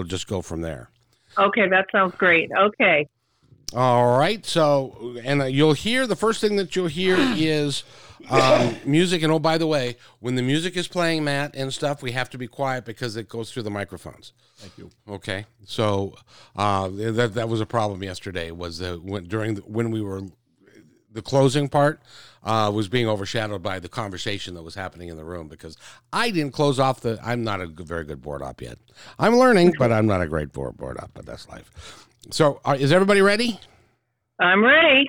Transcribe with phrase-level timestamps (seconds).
[0.00, 0.88] we'll just go from there.
[1.36, 2.50] Okay, that sounds great.
[2.58, 3.06] Okay.
[3.74, 4.44] All right.
[4.46, 7.84] So, and uh, you'll hear the first thing that you'll hear is
[8.30, 9.22] um, music.
[9.22, 12.30] And oh, by the way, when the music is playing, Matt and stuff, we have
[12.30, 14.32] to be quiet because it goes through the microphones.
[14.56, 14.90] Thank you.
[15.06, 15.44] Okay.
[15.66, 16.14] So
[16.56, 18.50] uh, that that was a problem yesterday.
[18.50, 20.22] Was that when during the, when we were
[21.12, 22.00] the closing part
[22.42, 25.76] uh, was being overshadowed by the conversation that was happening in the room because
[26.12, 27.18] I didn't close off the.
[27.22, 28.78] I'm not a very good board op yet.
[29.18, 31.10] I'm learning, but I'm not a great board board op.
[31.14, 32.08] But that's life.
[32.30, 33.60] So, uh, is everybody ready?
[34.38, 35.08] I'm ready.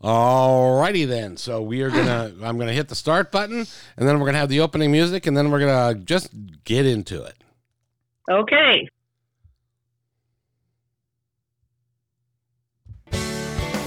[0.00, 1.36] All righty then.
[1.36, 2.32] So we are gonna.
[2.42, 3.66] I'm gonna hit the start button,
[3.96, 6.30] and then we're gonna have the opening music, and then we're gonna just
[6.64, 7.36] get into it.
[8.30, 8.88] Okay.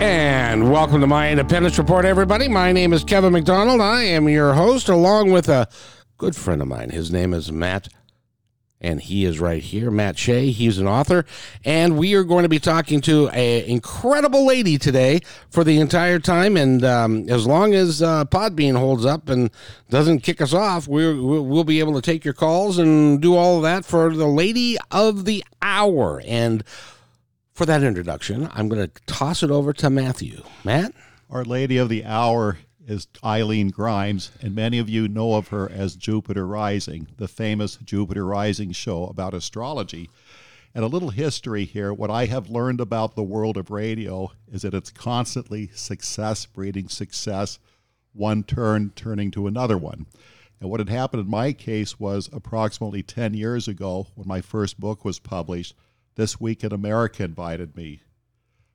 [0.00, 2.48] And welcome to my Independence Report, everybody.
[2.48, 3.80] My name is Kevin McDonald.
[3.80, 5.68] I am your host, along with a
[6.18, 6.90] good friend of mine.
[6.90, 7.88] His name is Matt,
[8.80, 10.50] and he is right here, Matt Shea.
[10.50, 11.24] He's an author,
[11.64, 16.18] and we are going to be talking to an incredible lady today for the entire
[16.18, 16.56] time.
[16.56, 19.48] And um, as long as uh, Podbean holds up and
[19.90, 23.56] doesn't kick us off, we're, we'll be able to take your calls and do all
[23.56, 26.20] of that for the lady of the hour.
[26.26, 26.64] And
[27.54, 30.42] for that introduction, I'm going to toss it over to Matthew.
[30.64, 30.92] Matt?
[31.30, 35.70] Our Lady of the Hour is Eileen Grimes, and many of you know of her
[35.70, 40.10] as Jupiter Rising, the famous Jupiter Rising show about astrology.
[40.74, 44.62] And a little history here what I have learned about the world of radio is
[44.62, 47.60] that it's constantly success breeding success,
[48.12, 50.06] one turn turning to another one.
[50.60, 54.80] And what had happened in my case was approximately 10 years ago, when my first
[54.80, 55.76] book was published,
[56.16, 58.02] this Week in America invited me.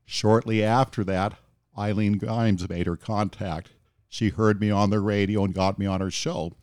[0.05, 1.35] Shortly after that,
[1.77, 3.69] Eileen Grimes made her contact.
[4.07, 6.53] She heard me on the radio and got me on her show.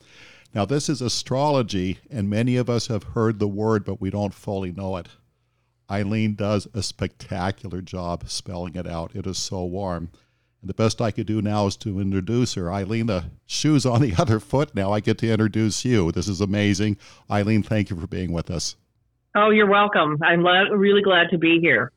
[0.55, 4.35] Now, this is astrology, and many of us have heard the word, but we don't
[4.35, 5.09] fully know it.
[5.91, 9.15] Eileen does a spectacular job spelling it out.
[9.15, 10.11] It is so warm.
[10.61, 12.73] And the best I could do now is to introduce her.
[12.73, 14.93] Eileen, the shoe's on the other foot now.
[14.93, 16.11] I get to introduce you.
[16.11, 16.97] This is amazing.
[17.31, 18.77] Eileen, thank you for being with us.
[19.39, 20.17] Oh, you're welcome.
[20.23, 21.93] I'm really glad to be here.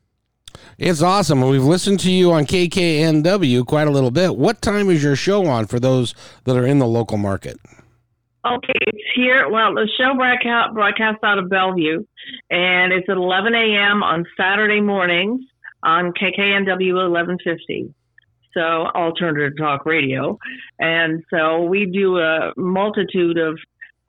[0.76, 1.40] It's awesome.
[1.40, 4.36] We've listened to you on KKNW quite a little bit.
[4.36, 6.14] What time is your show on for those
[6.44, 7.58] that are in the local market?
[8.44, 9.48] Okay, it's here.
[9.48, 12.04] Well, the show broadcast broadcasts out of Bellevue,
[12.50, 14.02] and it's at 11 a.m.
[14.02, 15.40] on Saturday mornings
[15.82, 17.94] on KKNW 1150.
[18.52, 20.38] So alternative talk radio,
[20.78, 23.58] and so we do a multitude of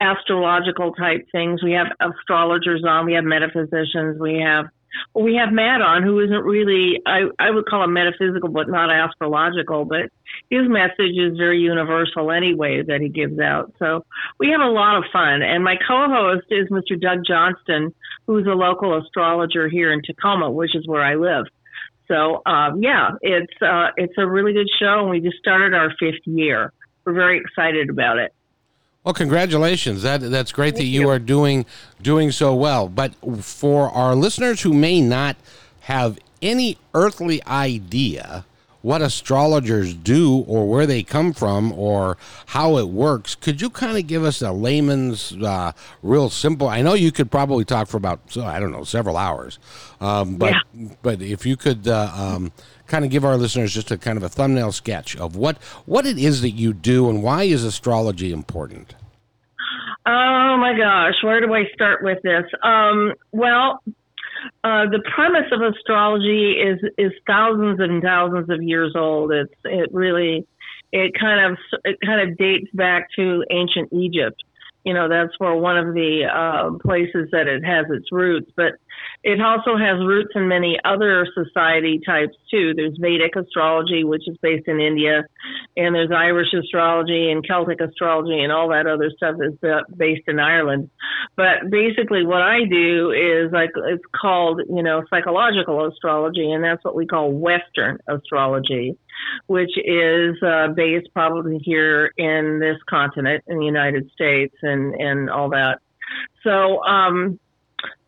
[0.02, 1.62] astrological type things.
[1.62, 4.66] We have astrologers on, we have metaphysicians, we have
[5.14, 8.92] we have Matt on, who isn't really I, I would call him metaphysical, but not
[8.92, 9.86] astrological.
[9.86, 10.10] But
[10.50, 13.72] his message is very universal anyway that he gives out.
[13.78, 14.04] So
[14.38, 15.40] we have a lot of fun.
[15.42, 17.00] And my co-host is Mr.
[17.00, 17.94] Doug Johnston,
[18.26, 21.46] who's a local astrologer here in Tacoma, which is where I live.
[22.08, 25.90] So um, yeah, it's uh, it's a really good show, and we just started our
[25.98, 26.72] fifth year.
[27.04, 28.34] We're very excited about it.
[29.04, 30.02] Well, congratulations.
[30.02, 31.66] That that's great Thank that you, you, are doing
[32.00, 32.88] doing so well.
[32.88, 35.36] But for our listeners who may not
[35.80, 38.44] have any earthly idea
[38.82, 43.96] what astrologers do or where they come from or how it works, could you kind
[43.96, 46.68] of give us a layman's uh, real simple?
[46.68, 49.58] I know you could probably talk for about so I don't know several hours,
[50.00, 50.88] um, but yeah.
[51.02, 52.52] but if you could uh, um,
[52.92, 56.04] kind of give our listeners just a kind of a thumbnail sketch of what what
[56.04, 58.94] it is that you do and why is astrology important?
[60.04, 62.44] Oh my gosh, where do I start with this?
[62.62, 63.82] Um, well,
[64.62, 69.32] uh, the premise of astrology is is thousands and thousands of years old.
[69.32, 70.46] It's it really
[70.92, 74.42] it kind of it kind of dates back to ancient Egypt
[74.84, 78.72] you know that's where one of the uh, places that it has its roots but
[79.24, 84.36] it also has roots in many other society types too there's vedic astrology which is
[84.42, 85.24] based in india
[85.76, 89.54] and there's irish astrology and celtic astrology and all that other stuff is
[89.96, 90.90] based in ireland
[91.36, 96.84] but basically what i do is like it's called you know psychological astrology and that's
[96.84, 98.96] what we call western astrology
[99.46, 105.30] which is uh, based probably here in this continent in the United States and, and
[105.30, 105.78] all that.
[106.42, 107.38] So, um,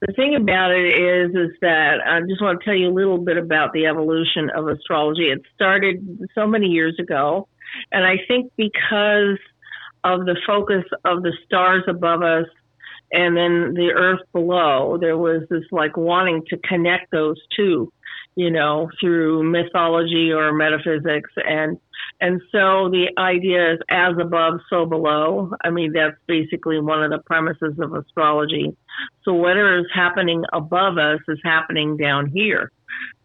[0.00, 3.18] the thing about it is, is that I just want to tell you a little
[3.18, 5.30] bit about the evolution of astrology.
[5.30, 7.48] It started so many years ago,
[7.92, 9.38] and I think because
[10.04, 12.46] of the focus of the stars above us
[13.12, 17.92] and then the earth below, there was this like wanting to connect those two,
[18.36, 21.78] you know, through mythology or metaphysics and
[22.20, 25.50] and so the idea is as above, so below.
[25.62, 28.76] I mean, that's basically one of the premises of astrology.
[29.24, 32.70] So whatever is happening above us is happening down here.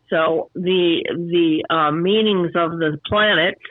[0.10, 3.62] So the the uh, meanings of the planets,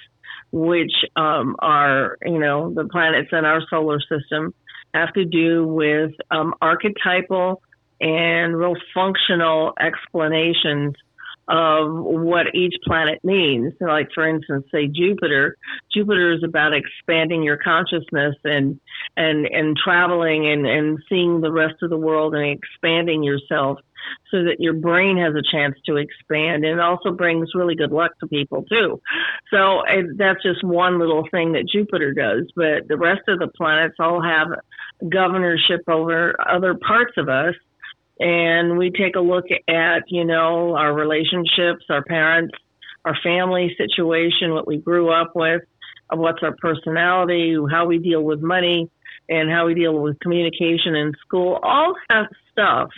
[0.52, 4.55] which um, are you know the planets in our solar system,
[4.94, 7.61] have to do with um, archetypal
[8.00, 10.94] and real functional explanations
[11.49, 13.73] of what each planet means.
[13.81, 15.56] Like, for instance, say Jupiter.
[15.93, 18.79] Jupiter is about expanding your consciousness and
[19.17, 23.79] and and traveling and and seeing the rest of the world and expanding yourself
[24.31, 27.91] so that your brain has a chance to expand and it also brings really good
[27.91, 29.00] luck to people too.
[29.50, 29.83] So
[30.17, 34.23] that's just one little thing that Jupiter does, but the rest of the planets all
[34.23, 34.49] have
[35.09, 37.55] governorship over other parts of us
[38.20, 42.55] and we take a look at, you know, our relationships, our parents,
[43.05, 45.62] our family situation, what we grew up with,
[46.11, 48.91] what's our personality, how we deal with money,
[49.29, 51.59] and how we deal with communication in school.
[51.62, 52.91] All that stuff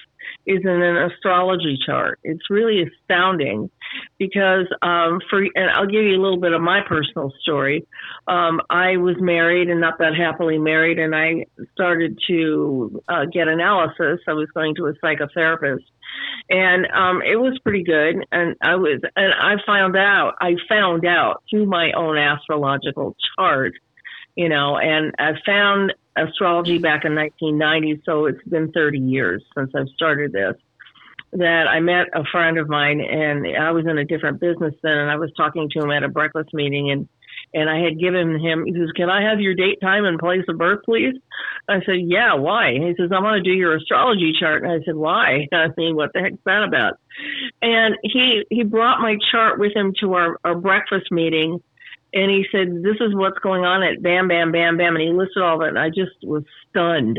[0.46, 2.20] is in an astrology chart.
[2.22, 3.70] It's really astounding
[4.18, 7.86] because um, for and I'll give you a little bit of my personal story.
[8.26, 13.48] Um, I was married and not that happily married, and I started to uh, get
[13.48, 14.20] analysis.
[14.26, 15.84] I was going to a psychotherapist,
[16.48, 18.24] and um, it was pretty good.
[18.32, 23.74] And I was and I found out I found out through my own astrological chart
[24.36, 29.70] you know, and I found astrology back in 1990, so it's been 30 years since
[29.74, 30.54] I've started this.
[31.32, 34.98] That I met a friend of mine, and I was in a different business then,
[34.98, 37.08] and I was talking to him at a breakfast meeting, and
[37.52, 38.64] and I had given him.
[38.64, 41.14] He says, "Can I have your date, time, and place of birth, please?"
[41.68, 44.80] I said, "Yeah, why?" He says, "I want to do your astrology chart." And I
[44.84, 46.98] said, "Why?" I mean, what the heck's that about?
[47.62, 51.60] And he he brought my chart with him to our, our breakfast meeting,
[52.12, 55.10] and he said, "This is what's going on at Bam Bam Bam Bam," and he
[55.10, 57.18] listed all that, and I just was stunned,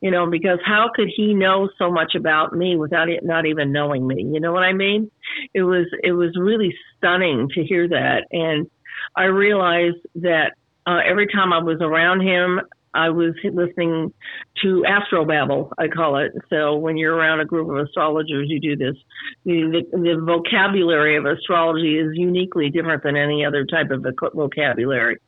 [0.00, 3.72] you know, because how could he know so much about me without it not even
[3.72, 4.22] knowing me?
[4.22, 5.10] You know what I mean?
[5.54, 8.70] It was it was really stunning to hear that, and
[9.16, 10.52] I realized that
[10.86, 12.60] uh, every time I was around him,
[12.94, 14.12] I was listening
[14.62, 16.32] to astrobabble, I call it.
[16.50, 18.96] So when you're around a group of astrologers, you do this.
[19.44, 24.04] The, the, vocabulary of astrology is uniquely different than any other type of
[24.34, 25.18] vocabulary.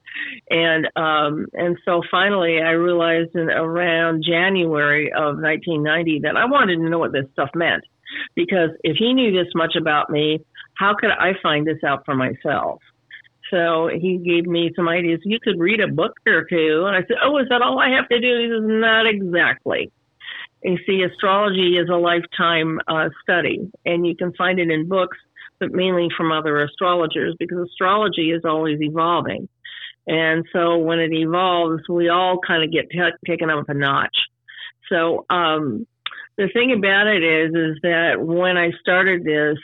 [0.51, 6.77] And um, and so finally, I realized in around January of 1990 that I wanted
[6.77, 7.83] to know what this stuff meant,
[8.37, 10.45] because if he knew this much about me,
[10.75, 12.81] how could I find this out for myself?
[13.51, 15.21] So he gave me some ideas.
[15.25, 16.85] You could read a book or two.
[16.87, 18.39] And I said, Oh, is that all I have to do?
[18.41, 19.93] He says, Not exactly.
[20.63, 25.19] You see, astrology is a lifetime uh, study, and you can find it in books,
[25.61, 29.47] but mainly from other astrologers because astrology is always evolving.
[30.07, 34.17] And so when it evolves, we all kind of get t- taken up a notch.
[34.89, 35.87] So um,
[36.37, 39.59] the thing about it is, is that when I started this,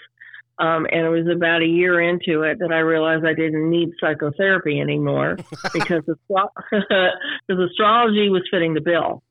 [0.60, 3.90] um, and it was about a year into it that I realized I didn't need
[3.98, 5.36] psychotherapy anymore
[5.72, 9.22] because, astro- because astrology was fitting the bill.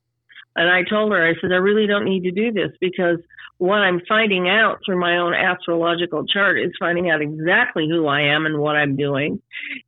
[0.56, 3.18] And I told her, I said, I really don't need to do this because
[3.58, 8.22] what I'm finding out through my own astrological chart is finding out exactly who I
[8.22, 9.40] am and what I'm doing.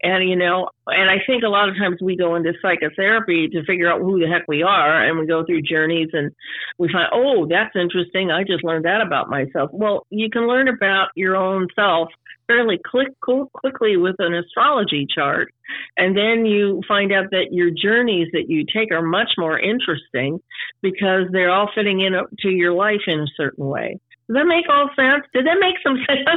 [0.02, 3.64] And, you know, and I think a lot of times we go into psychotherapy to
[3.64, 6.32] figure out who the heck we are and we go through journeys and
[6.78, 8.30] we find, oh, that's interesting.
[8.30, 9.70] I just learned that about myself.
[9.72, 12.10] Well, you can learn about your own self
[12.46, 15.52] fairly quick, quickly with an astrology chart.
[15.96, 20.40] And then you find out that your journeys that you take are much more interesting
[20.82, 23.98] because they're all fitting in to your life in a certain way.
[24.28, 25.24] Does that make all sense?
[25.34, 26.28] Did that make some sense?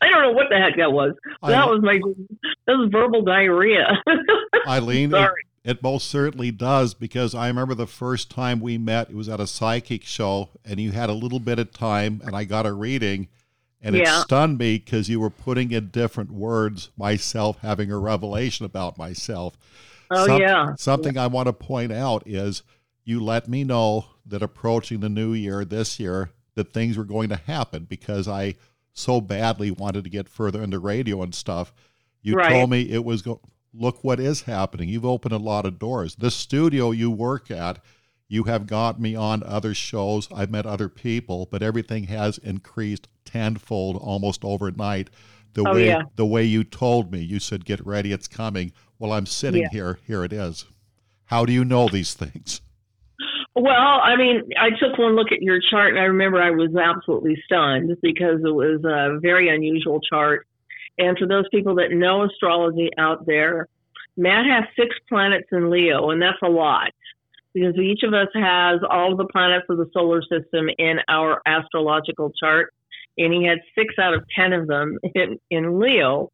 [0.00, 1.14] I don't know what the heck that was.
[1.42, 1.98] That was my
[2.66, 3.86] that was verbal diarrhea.
[4.66, 5.42] Eileen, Sorry.
[5.64, 9.28] It, it most certainly does because I remember the first time we met, it was
[9.28, 12.66] at a psychic show, and you had a little bit of time, and I got
[12.66, 13.28] a reading,
[13.84, 14.20] and yeah.
[14.20, 18.96] it stunned me because you were putting in different words, myself having a revelation about
[18.96, 19.58] myself.
[20.10, 20.74] Oh, Some, yeah.
[20.76, 21.24] Something yeah.
[21.24, 22.62] I want to point out is
[23.04, 27.28] you let me know that approaching the new year this year, that things were going
[27.28, 28.54] to happen because I
[28.94, 31.72] so badly wanted to get further into radio and stuff.
[32.22, 32.50] You right.
[32.50, 33.42] told me it was go-
[33.74, 34.88] look what is happening.
[34.88, 36.14] You've opened a lot of doors.
[36.14, 37.80] The studio you work at
[38.28, 40.28] You have got me on other shows.
[40.34, 45.10] I've met other people, but everything has increased tenfold almost overnight.
[45.52, 46.02] The Oh, way yeah.
[46.16, 49.68] the way you told me, you said, "Get ready, it's coming." Well, I'm sitting Yeah.
[49.70, 49.98] here.
[50.06, 50.64] Here it is.
[51.26, 52.60] How do you know these things?
[53.54, 56.74] Well, I mean, I took one look at your chart and I remember I was
[56.74, 60.46] absolutely stunned because it was a very unusual chart.
[60.98, 63.68] And for those people that know astrology out there,
[64.16, 66.90] Matt has six planets in Leo, and that's a lot
[67.54, 72.32] because each of us has all the planets of the solar system in our astrological
[72.38, 72.74] chart.
[73.16, 76.30] And he had six out of 10 of them in, in Leo.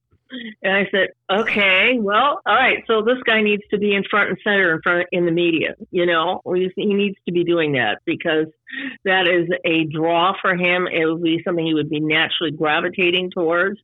[0.62, 2.84] And I said, okay, well, all right.
[2.86, 5.74] So this guy needs to be in front and center in front in the media.
[5.90, 8.46] You know, he needs to be doing that because
[9.04, 10.86] that is a draw for him.
[10.86, 13.80] It would be something he would be naturally gravitating towards.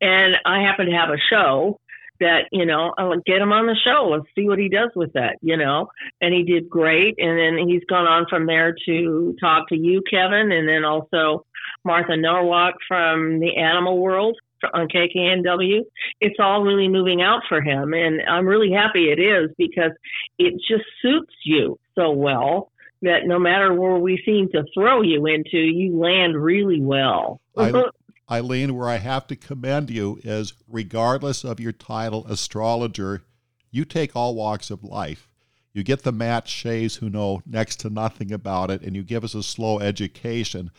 [0.00, 1.80] And I happen to have a show
[2.20, 4.08] that you know I'll get him on the show.
[4.10, 5.38] Let's see what he does with that.
[5.42, 5.88] You know,
[6.20, 7.16] and he did great.
[7.18, 11.44] And then he's gone on from there to talk to you, Kevin, and then also
[11.84, 14.36] Martha Norwalk from the Animal World
[14.74, 15.82] on KKNW.
[16.20, 19.92] It's all really moving out for him, and I'm really happy it is because
[20.38, 22.70] it just suits you so well
[23.02, 27.40] that no matter where we seem to throw you into, you land really well.
[27.76, 27.90] I-
[28.30, 33.22] Eileen, where I have to commend you is regardless of your title, astrologer,
[33.70, 35.28] you take all walks of life.
[35.72, 39.24] You get the Matt Shays who know next to nothing about it, and you give
[39.24, 40.70] us a slow education.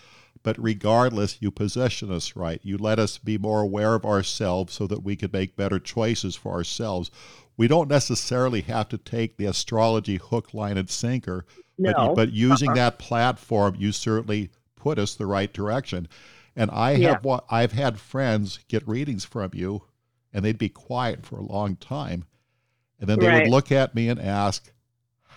[0.42, 2.60] But regardless, you position us right.
[2.64, 6.36] You let us be more aware of ourselves so that we can make better choices
[6.36, 7.12] for ourselves.
[7.58, 11.46] We don't necessarily have to take the astrology hook, line, and sinker,
[11.78, 12.76] no, but, but using uh-uh.
[12.76, 16.08] that platform, you certainly put us the right direction.
[16.56, 17.10] And I Yeah.
[17.10, 19.84] have what I've had friends get readings from you,
[20.34, 22.26] and they'd be quiet for a long time,
[23.00, 23.44] and then they Right.
[23.44, 24.72] would look at me and ask,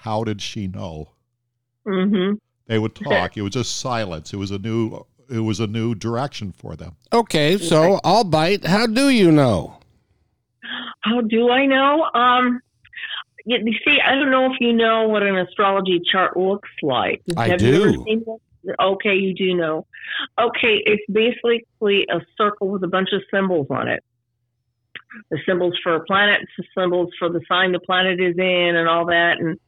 [0.02, 1.10] "How did she know?"
[1.86, 2.32] hmm
[2.66, 3.36] They would talk.
[3.36, 4.32] it was just silence.
[4.32, 5.04] It was a new.
[5.30, 6.96] It was a new direction for them.
[7.12, 8.64] Okay, so I'll bite.
[8.66, 9.78] How do you know?
[11.00, 12.04] How do I know?
[12.14, 12.60] Um,
[13.44, 17.22] you, you see, I don't know if you know what an astrology chart looks like.
[17.36, 18.06] I Have You ever do.
[18.80, 19.86] Okay, you do know.
[20.40, 24.02] Okay, it's basically a circle with a bunch of symbols on it.
[25.30, 28.88] The symbols for a planet, the symbols for the sign the planet is in, and
[28.88, 29.36] all that.
[29.38, 29.58] And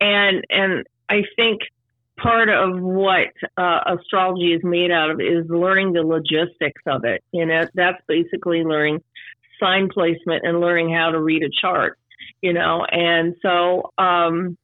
[0.00, 1.62] and and I think
[2.18, 7.22] part of what uh, astrology is made out of is learning the logistics of it.
[7.32, 9.02] You know, that's basically learning
[9.58, 11.98] sign placement and learning how to read a chart.
[12.40, 14.56] You know, and so um,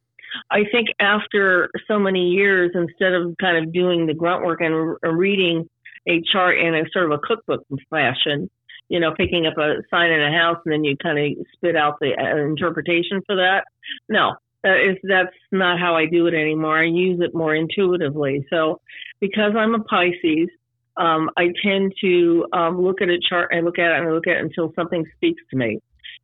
[0.51, 4.97] I think after so many years, instead of kind of doing the grunt work and
[5.03, 5.67] reading
[6.07, 8.49] a chart in a sort of a cookbook fashion,
[8.89, 11.75] you know, picking up a sign in a house and then you kind of spit
[11.75, 13.65] out the uh, interpretation for that.
[14.07, 14.33] No,
[14.63, 16.79] that is that's not how I do it anymore.
[16.79, 18.45] I use it more intuitively.
[18.49, 18.81] So,
[19.19, 20.49] because I'm a Pisces,
[20.97, 23.51] um, I tend to um, look at a chart.
[23.55, 25.79] I look at it and look at it until something speaks to me.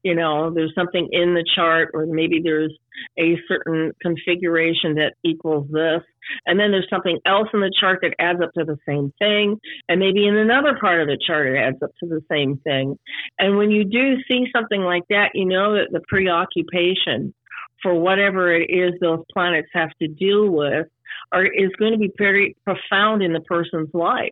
[0.06, 2.72] You know, there's something in the chart, or maybe there's
[3.18, 6.04] a certain configuration that equals this.
[6.46, 9.60] And then there's something else in the chart that adds up to the same thing.
[9.90, 13.00] And maybe in another part of the chart, it adds up to the same thing.
[13.40, 17.34] And when you do see something like that, you know that the preoccupation
[17.82, 20.86] for whatever it is those planets have to deal with
[21.32, 24.30] are, is going to be very profound in the person's life.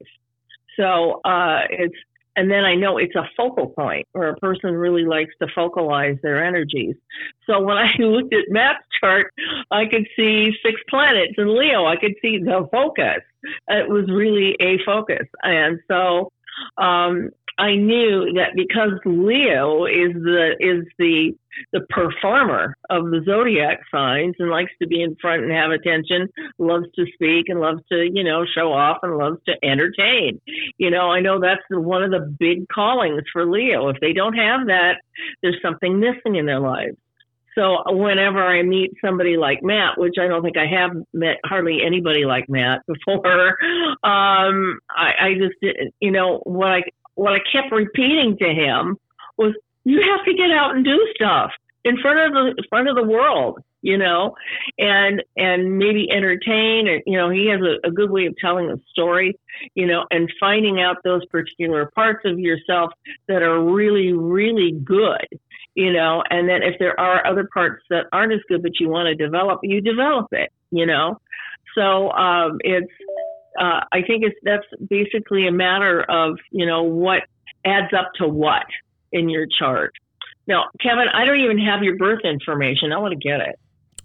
[0.77, 1.97] So uh, it's
[2.35, 6.17] and then I know it's a focal point where a person really likes to focalize
[6.23, 6.95] their energies.
[7.47, 9.33] So when I looked at Matt's chart,
[9.71, 11.85] I could see six planets in Leo.
[11.85, 13.21] I could see the focus.
[13.67, 15.27] It was really a focus.
[15.43, 16.31] And so
[16.77, 21.33] um, I knew that because Leo is the is the
[21.71, 26.27] the performer of the zodiac signs and likes to be in front and have attention,
[26.57, 30.41] loves to speak and loves to, you know, show off and loves to entertain.
[30.77, 33.89] You know, I know that's one of the big callings for Leo.
[33.89, 35.01] If they don't have that,
[35.41, 36.97] there's something missing in their lives.
[37.55, 41.79] So whenever I meet somebody like Matt, which I don't think I have met hardly
[41.85, 43.57] anybody like Matt before,
[44.03, 46.81] um, I, I just, you know, what I
[47.15, 48.97] what I kept repeating to him
[49.37, 49.53] was,
[49.83, 51.51] "You have to get out and do stuff
[51.83, 54.35] in front of the in front of the world." You know,
[54.77, 58.69] and and maybe entertain, and you know, he has a, a good way of telling
[58.69, 59.37] a story,
[59.75, 62.93] you know, and finding out those particular parts of yourself
[63.27, 65.27] that are really, really good,
[65.75, 68.87] you know, and then if there are other parts that aren't as good but you
[68.87, 71.19] want to develop, you develop it, you know.
[71.75, 72.91] So um, it's,
[73.59, 77.23] uh, I think it's that's basically a matter of you know what
[77.65, 78.65] adds up to what
[79.11, 79.93] in your chart.
[80.47, 82.91] Now, Kevin, I don't even have your birth information.
[82.91, 83.59] I want to get it.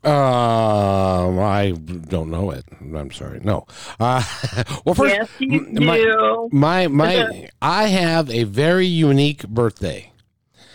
[0.05, 1.73] Um, I
[2.09, 2.64] don't know it.
[2.81, 3.40] I'm sorry.
[3.43, 3.67] No.
[3.99, 4.23] Uh,
[4.85, 6.49] well, first, yes, you my- do.
[6.52, 10.12] my my, I have a very unique birthday.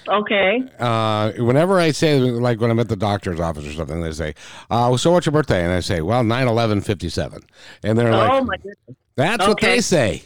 [0.08, 0.64] Okay.
[0.80, 4.36] Uh, whenever I say, like when I'm at the doctor's office or something, they say,
[4.70, 7.44] uh, "So what's your birthday?" And I say, "Well, 9-11-57.
[7.84, 8.98] and they're oh like, oh my goodness.
[9.16, 10.24] "That's what they say."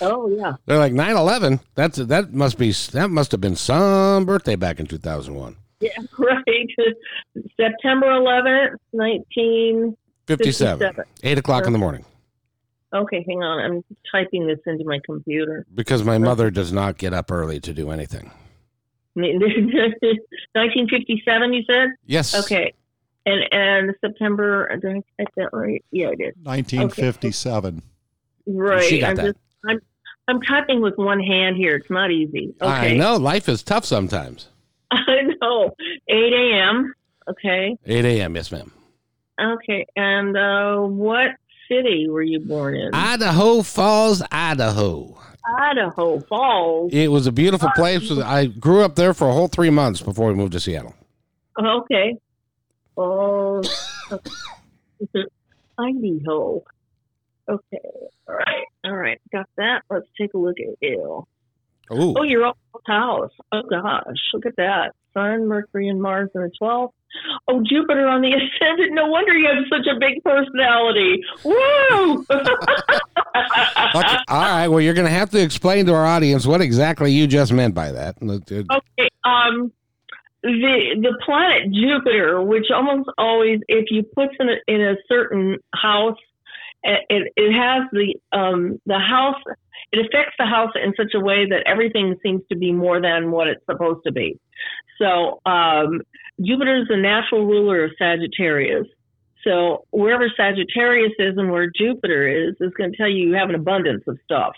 [0.00, 0.54] Oh yeah.
[0.66, 1.60] They're like 9-11?
[1.74, 5.56] That's that must be that must have been some birthday back in two thousand one.
[5.80, 5.90] Yeah.
[6.18, 6.68] Right.
[7.56, 9.96] September eleventh, nineteen.
[10.26, 10.78] 57.
[10.78, 11.04] 57.
[11.22, 12.04] Eight o'clock in the morning.
[12.94, 13.60] Okay, hang on.
[13.60, 15.66] I'm typing this into my computer.
[15.74, 18.30] Because my mother does not get up early to do anything.
[19.20, 21.52] 1957.
[21.54, 21.88] You said.
[22.06, 22.34] Yes.
[22.44, 22.72] Okay.
[23.26, 24.68] And and September.
[24.80, 25.84] Did I get that right?
[25.90, 26.34] Yeah, I did.
[26.42, 27.82] 1957.
[28.46, 28.84] Right.
[28.84, 29.24] She got I'm that.
[29.26, 29.80] just I'm
[30.28, 31.76] I'm typing with one hand here.
[31.76, 32.54] It's not easy.
[32.60, 32.94] Okay.
[32.94, 34.48] I know life is tough sometimes.
[34.90, 35.74] I know.
[36.08, 36.94] 8 a.m.
[37.28, 37.76] Okay.
[37.84, 38.36] 8 a.m.
[38.36, 38.72] Yes, ma'am.
[39.40, 39.86] Okay.
[39.96, 41.28] And uh, what
[41.70, 42.90] city were you born in?
[42.94, 45.18] Idaho Falls, Idaho.
[45.56, 46.92] Idaho Falls.
[46.92, 48.10] It was a beautiful place.
[48.10, 50.94] I grew up there for a whole three months before we moved to Seattle.
[51.58, 52.16] Okay.
[52.96, 53.62] Oh.
[55.78, 56.62] Idaho.
[57.48, 57.78] Okay.
[58.28, 58.64] All right.
[58.84, 59.20] All right.
[59.32, 59.82] Got that.
[59.90, 61.26] Let's take a look at you.
[61.92, 62.14] Ooh.
[62.18, 62.54] Oh, your own
[62.86, 63.30] house.
[63.52, 64.92] Oh gosh, look at that.
[65.14, 66.92] Sun, Mercury, and Mars in the 12th.
[67.48, 68.94] Oh, Jupiter on the ascendant.
[68.94, 71.22] No wonder you have such a big personality.
[71.44, 72.26] Woo!
[73.94, 74.68] Okay, All right.
[74.68, 77.74] Well, you're going to have to explain to our audience what exactly you just meant
[77.74, 78.16] by that.
[78.20, 79.08] okay.
[79.24, 79.72] Um,
[80.42, 85.58] the the planet Jupiter, which almost always, if you put in a, in a certain
[85.74, 86.18] house,
[86.82, 89.40] it, it, it has the um the house.
[89.92, 93.30] It affects the house in such a way that everything seems to be more than
[93.30, 94.38] what it's supposed to be.
[94.98, 96.02] So um,
[96.40, 98.86] Jupiter is the natural ruler of Sagittarius.
[99.44, 103.48] So wherever Sagittarius is and where Jupiter is, is going to tell you you have
[103.48, 104.52] an abundance of stuff,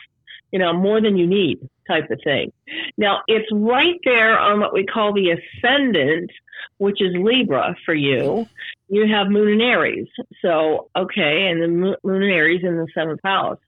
[0.53, 2.53] you know, more than you need type of thing.
[2.97, 6.31] Now it's right there on what we call the ascendant,
[6.79, 8.49] which is Libra for you.
[8.89, 10.09] You have Moon and Aries.
[10.43, 13.59] So, okay, and the Mo- Moon and Aries in the seventh house.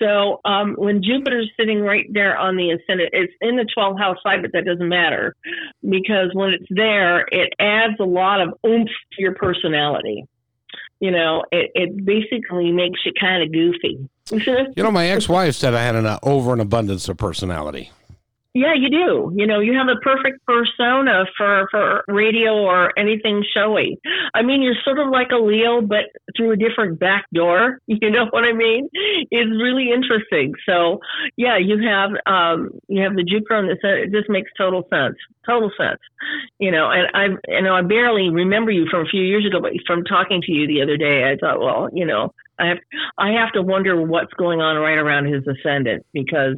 [0.00, 4.18] So um, when Jupiter's sitting right there on the ascendant, it's in the 12th house
[4.22, 5.34] side, but that doesn't matter
[5.88, 10.26] because when it's there, it adds a lot of oomph to your personality.
[11.00, 14.08] You know, it, it basically makes you kind of goofy.
[14.74, 17.90] You know, my ex-wife said I had an uh, over an abundance of personality.
[18.54, 19.32] Yeah, you do.
[19.36, 23.98] You know, you have a perfect persona for for radio or anything showy.
[24.32, 26.04] I mean, you're sort of like a Leo, but
[26.36, 27.78] through a different back door.
[28.04, 28.88] You know what I mean?
[29.30, 30.52] It's really interesting.
[30.68, 31.00] So,
[31.36, 33.78] yeah, you have um, you have the Jupiter on this.
[33.82, 35.16] It just makes total sense.
[35.46, 36.00] Total sense.
[36.58, 39.60] You know, and I you know I barely remember you from a few years ago,
[39.60, 42.78] but from talking to you the other day, I thought, well, you know, I have
[43.18, 46.56] I have to wonder what's going on right around his ascendant because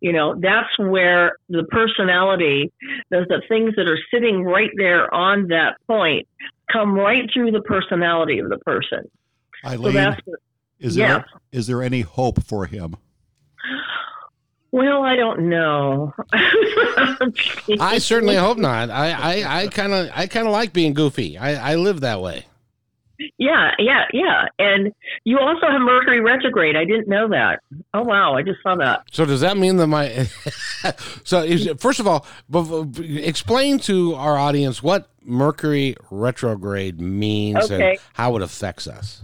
[0.00, 2.72] you know that's where the personality
[3.10, 6.28] those the things that are sitting right there on that point
[6.72, 9.10] come right through the personality of the person
[9.64, 10.40] so Eileen, that's what,
[10.78, 11.08] is yeah.
[11.08, 12.96] there is there any hope for him?
[14.70, 16.12] well i don't know
[17.80, 18.90] I certainly hope not.
[18.90, 21.38] I I kind of I kind of like being goofy.
[21.38, 22.46] I I live that way.
[23.38, 24.92] Yeah yeah yeah and
[25.24, 27.60] you also have mercury retrograde i didn't know that
[27.94, 30.28] oh wow i just saw that So does that mean that my
[31.24, 32.26] so is, first of all,
[32.98, 37.90] explain to our audience what Mercury retrograde means Okay.
[37.92, 39.22] and how it affects us.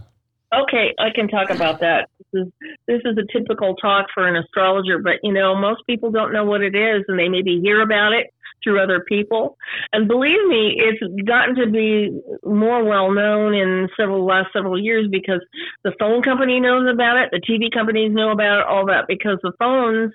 [0.54, 2.08] Okay, I can talk about that.
[2.32, 2.52] This is
[2.87, 6.44] this is a typical talk for an astrologer, but you know, most people don't know
[6.44, 8.32] what it is and they maybe hear about it
[8.62, 9.57] through other people.
[9.92, 15.09] And believe me, it's gotten to be more well known in several last several years
[15.11, 15.40] because
[15.85, 19.38] the phone company knows about it, the TV companies know about it, all that because
[19.42, 20.12] the phones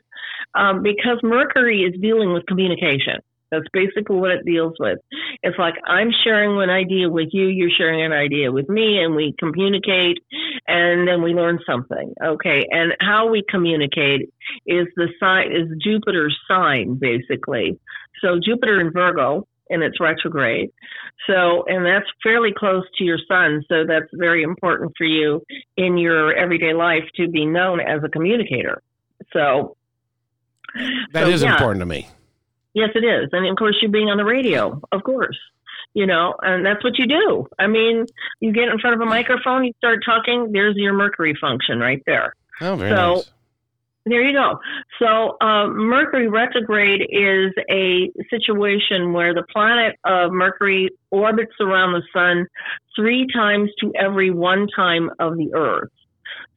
[0.56, 3.20] um, because Mercury is dealing with communication.
[3.54, 4.98] That's basically what it deals with.
[5.44, 9.16] It's like I'm sharing an idea with you, you're sharing an idea with me, and
[9.16, 10.18] we communicate,
[10.68, 12.16] and then we learn something.
[12.24, 14.34] Okay, and how we communicate
[14.66, 17.80] is the sign is Jupiter's sign basically.
[18.24, 20.72] So Jupiter in Virgo, and it's retrograde.
[21.28, 23.64] So, and that's fairly close to your sun.
[23.70, 25.42] So that's very important for you
[25.78, 28.82] in your everyday life to be known as a communicator.
[29.32, 29.76] So
[31.14, 31.54] That is So, yeah.
[31.54, 32.08] important to me.
[32.74, 33.30] Yes, it is.
[33.32, 35.38] And of course, you're being on the radio, of course.
[35.94, 37.48] You know, and that's what you do.
[37.60, 38.06] I mean,
[38.40, 42.02] you get in front of a microphone, you start talking, there's your Mercury function right
[42.08, 42.34] there.
[42.62, 43.32] Oh, very So- nice.
[44.06, 44.60] There you go.
[45.00, 52.04] So, uh, Mercury retrograde is a situation where the planet of Mercury orbits around the
[52.12, 52.46] sun
[52.98, 55.92] three times to every one time of the Earth.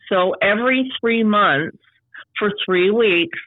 [0.09, 1.79] So, every three months
[2.37, 3.39] for three weeks,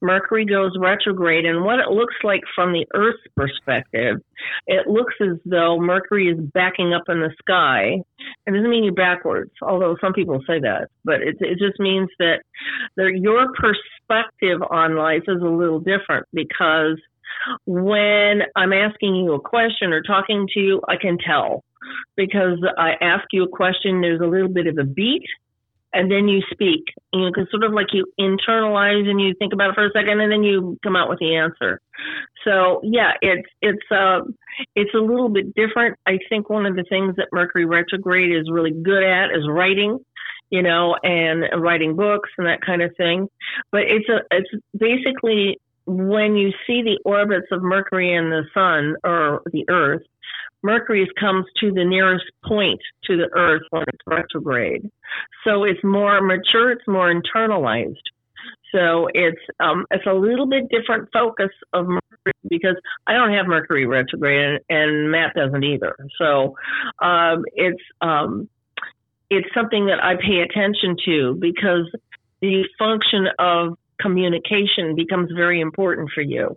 [0.00, 4.18] Mercury goes retrograde, and what it looks like from the Earth's perspective,
[4.66, 8.02] it looks as though Mercury is backing up in the sky.
[8.48, 12.08] It doesn't mean you're backwards, although some people say that, but it, it just means
[12.18, 12.40] that
[12.96, 16.98] your perspective on life is a little different because
[17.66, 21.62] when I'm asking you a question or talking to you, I can tell
[22.16, 25.26] because I ask you a question, there's a little bit of a beat
[25.92, 26.84] and then you speak.
[27.12, 30.20] You know, sort of like you internalize and you think about it for a second,
[30.20, 31.80] and then you come out with the answer.
[32.44, 34.20] So yeah, it's it's uh
[34.74, 35.96] it's a little bit different.
[36.06, 39.98] I think one of the things that Mercury retrograde is really good at is writing,
[40.50, 43.28] you know, and writing books and that kind of thing.
[43.72, 48.96] But it's a it's basically when you see the orbits of Mercury and the Sun
[49.04, 50.02] or the Earth,
[50.62, 54.90] Mercury comes to the nearest point to the Earth when it's retrograde.
[55.44, 57.96] So it's more mature, it's more internalized.
[58.72, 63.46] So it's um, it's a little bit different focus of Mercury because I don't have
[63.46, 65.96] Mercury retrograde and, and Matt doesn't either.
[66.18, 66.54] So
[67.00, 68.48] um, it's um,
[69.30, 71.90] it's something that I pay attention to because
[72.40, 76.56] the function of communication becomes very important for you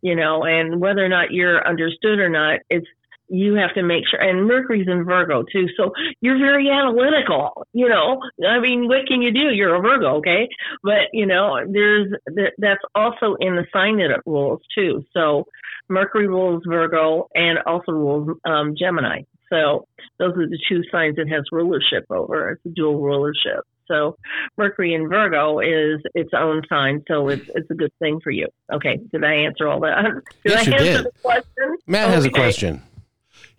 [0.00, 2.86] you know, and whether or not you're understood or not, it's
[3.32, 5.90] you have to make sure and mercury's in virgo too so
[6.20, 10.46] you're very analytical you know i mean what can you do you're a virgo okay
[10.82, 12.12] but you know there's
[12.58, 15.46] that's also in the sign that it rules too so
[15.88, 19.86] mercury rules virgo and also rules um, gemini so
[20.18, 24.16] those are the two signs it has rulership over it's a dual rulership so
[24.56, 28.46] Mercury in Virgo is its own sign, so it's it's a good thing for you.
[28.72, 30.04] Okay, did I answer all that?
[30.44, 31.04] Did yes, I answer did.
[31.04, 31.76] the question?
[31.86, 32.14] Matt okay.
[32.14, 32.82] has a question.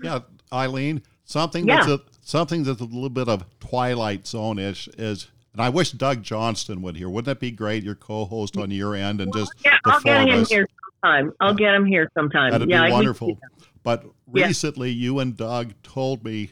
[0.03, 0.19] Yeah,
[0.51, 1.77] Eileen, something yeah.
[1.77, 5.91] that's a something that's a little bit of Twilight Zone ish is and I wish
[5.91, 7.09] Doug Johnston would here.
[7.09, 7.83] Wouldn't that be great?
[7.83, 10.67] Your co-host on your end, and just yeah, I'll get him here
[11.03, 11.33] sometime.
[11.39, 11.57] I'll yeah.
[11.57, 12.51] get him here sometime.
[12.51, 13.37] That'd yeah, be wonderful.
[13.83, 16.51] But recently, you and Doug told me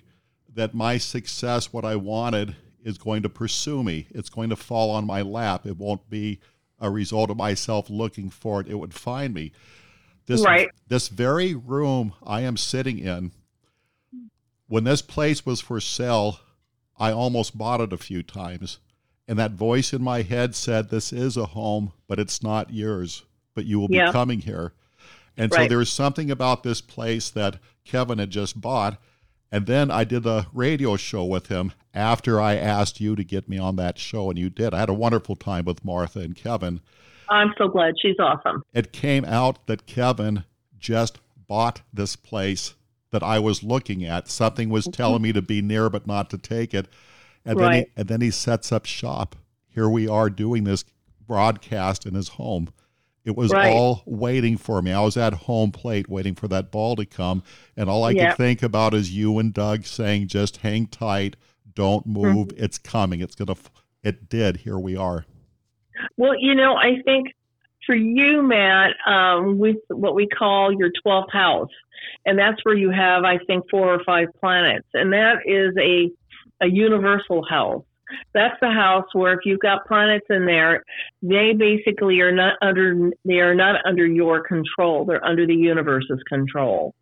[0.54, 4.08] that my success, what I wanted, is going to pursue me.
[4.12, 5.66] It's going to fall on my lap.
[5.66, 6.40] It won't be
[6.80, 8.68] a result of myself looking for it.
[8.68, 9.52] It would find me.
[10.28, 10.70] This right.
[10.88, 13.32] this very room I am sitting in
[14.72, 16.40] when this place was for sale,
[16.98, 18.80] I almost bought it a few times.
[19.28, 23.24] And that voice in my head said, This is a home, but it's not yours,
[23.54, 24.06] but you will yeah.
[24.06, 24.72] be coming here.
[25.36, 25.70] And right.
[25.70, 28.98] so was something about this place that Kevin had just bought.
[29.52, 33.50] And then I did a radio show with him after I asked you to get
[33.50, 34.74] me on that show, and you did.
[34.74, 36.80] I had a wonderful time with Martha and Kevin.
[37.28, 37.96] I'm so glad.
[38.02, 38.64] She's awesome.
[38.74, 40.46] It came out that Kevin
[40.80, 42.76] just bought this place
[43.12, 44.28] that I was looking at.
[44.28, 44.92] Something was mm-hmm.
[44.92, 46.88] telling me to be near but not to take it.
[47.46, 47.70] And right.
[47.70, 49.36] then he, and then he sets up shop.
[49.68, 50.84] Here we are doing this
[51.26, 52.70] broadcast in his home.
[53.24, 53.72] It was right.
[53.72, 54.92] all waiting for me.
[54.92, 57.44] I was at home plate waiting for that ball to come,
[57.78, 58.32] and all I yep.
[58.32, 61.36] could think about is you and Doug saying, "Just hang tight,
[61.76, 62.48] don't move.
[62.48, 62.64] Mm-hmm.
[62.64, 63.22] It's coming.
[63.22, 63.56] It's gonna."
[64.04, 64.58] It did.
[64.58, 65.26] Here we are.
[66.18, 67.28] Well, you know, I think
[67.92, 71.70] for you, Matt, um, with what we call your 12th house,
[72.26, 76.10] and that's where you have, I think, four or five planets, and that is a
[76.64, 77.84] a universal house.
[78.34, 80.84] That's the house where if you've got planets in there,
[81.22, 85.04] they basically are not under they are not under your control.
[85.04, 86.94] They're under the universe's control.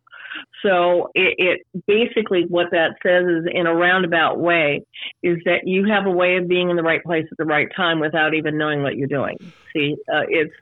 [0.62, 4.84] So it, it, basically what that says is in a roundabout way
[5.22, 7.68] is that you have a way of being in the right place at the right
[7.74, 9.36] time without even knowing what you're doing.
[9.72, 10.54] See, uh, it's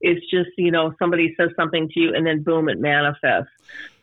[0.00, 3.50] it's just you know somebody says something to you and then boom it manifests.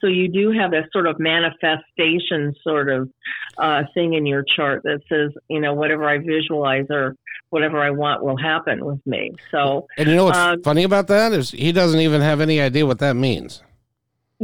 [0.01, 3.09] So you do have a sort of manifestation sort of
[3.57, 7.15] uh, thing in your chart that says you know whatever I visualize or
[7.49, 9.31] whatever I want will happen with me.
[9.51, 12.59] So and you know what's um, funny about that is he doesn't even have any
[12.59, 13.61] idea what that means.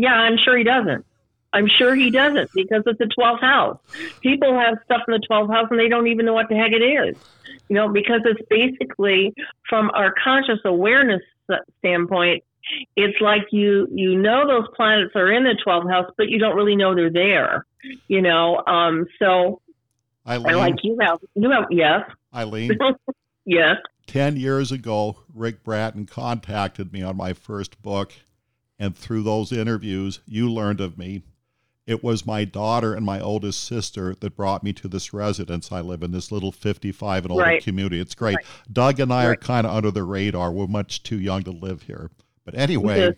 [0.02, 1.06] Yeah, I'm sure he doesn't.
[1.52, 3.80] I'm sure he doesn't because it's the 12th house.
[4.22, 6.72] People have stuff in the 12th house and they don't even know what the heck
[6.72, 7.18] it is.
[7.68, 9.34] You know, because it's basically
[9.68, 11.22] from our conscious awareness
[11.80, 12.44] standpoint,
[12.96, 16.56] it's like you you know those planets are in the 12th house, but you don't
[16.56, 17.66] really know they're there.
[18.08, 19.62] You know, um, so
[20.28, 22.02] Eileen, I like you have you have yes.
[22.34, 22.78] Eileen.
[23.46, 23.78] yes.
[24.06, 28.14] Ten years ago, Ric Bratton contacted me on my first book
[28.80, 31.24] and through those interviews, you learned of me.
[31.88, 35.72] it was my daughter and my oldest sister that brought me to this residence.
[35.72, 37.64] I live in this little 55 and older Right.
[37.64, 38.00] community.
[38.00, 38.36] It's great.
[38.36, 38.46] Right.
[38.72, 40.52] Doug and I are kind of under the radar.
[40.52, 42.12] We're much too young to live here.
[42.46, 43.12] But anyway,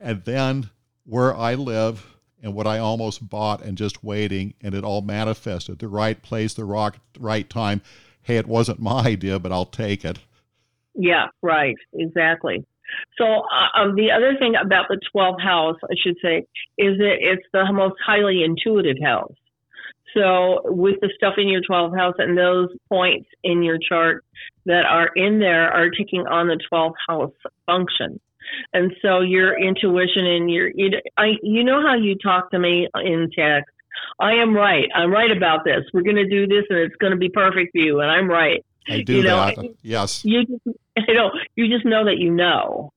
[0.00, 0.70] and then
[1.04, 5.78] where I live and what I almost bought and just waiting, and it all manifested.
[5.78, 7.82] The right place, the rock, right time.
[8.22, 10.18] Hey, it wasn't my idea, but I'll take it.
[10.94, 12.64] Yeah, right, exactly.
[13.16, 16.44] So uh, um, the other thing about the 12th house, I should say,
[16.78, 19.34] is that it's the most highly intuitive house.
[20.14, 24.24] So with the stuff in your 12th house and those points in your chart
[24.66, 27.32] that are in there are taking on the 12th house
[27.66, 28.18] function.
[28.72, 32.88] And so your intuition and your, you, I, you know how you talk to me
[32.94, 33.70] in text.
[34.18, 34.88] I am right.
[34.94, 35.84] I'm right about this.
[35.92, 38.00] We're going to do this and it's going to be perfect for you.
[38.00, 39.74] And I'm right I do You know, that.
[39.82, 40.24] Yes.
[40.24, 40.62] you just
[41.08, 42.92] you know you just know that you know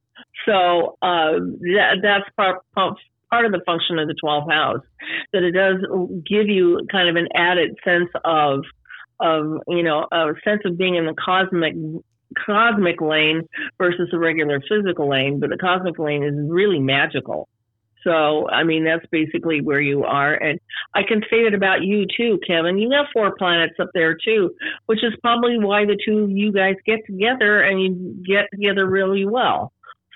[0.45, 1.33] so uh,
[1.73, 4.83] that that's part part of the function of the 12th house
[5.33, 5.77] that it does
[6.27, 8.63] give you kind of an added sense of
[9.19, 11.73] of you know a sense of being in the cosmic
[12.45, 17.47] cosmic lane versus the regular physical lane but the cosmic lane is really magical
[18.03, 20.59] so i mean that's basically where you are and
[20.95, 24.51] i can say that about you too kevin you have four planets up there too
[24.85, 28.85] which is probably why the two of you guys get together and you get together
[28.85, 29.71] really well.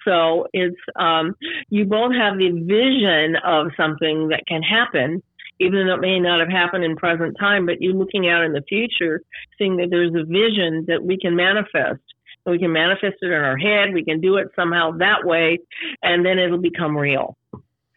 [0.05, 1.33] So it's um,
[1.69, 5.23] you both have the vision of something that can happen,
[5.59, 7.65] even though it may not have happened in present time.
[7.65, 9.21] But you're looking out in the future,
[9.57, 12.01] seeing that there's a vision that we can manifest.
[12.45, 13.95] We can manifest it in our head.
[13.95, 15.57] We can do it somehow that way,
[16.03, 17.35] and then it'll become real.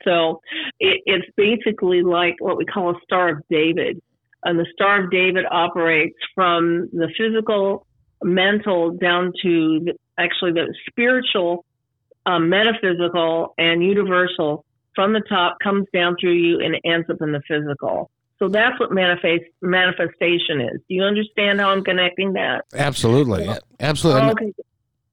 [0.04, 0.40] So
[0.80, 4.00] it, it's basically like what we call a Star of David
[4.44, 7.86] and the Star of David operates from the physical,
[8.22, 11.64] mental down to the, actually the spiritual,
[12.26, 14.64] um, metaphysical, and universal.
[14.94, 18.10] From the top, comes down through you and ends up in the physical.
[18.38, 20.80] So that's what manifest manifestation is.
[20.88, 22.64] Do you understand how I'm connecting that?
[22.74, 23.48] Absolutely.
[23.80, 24.22] Absolutely.
[24.22, 24.52] Oh, okay.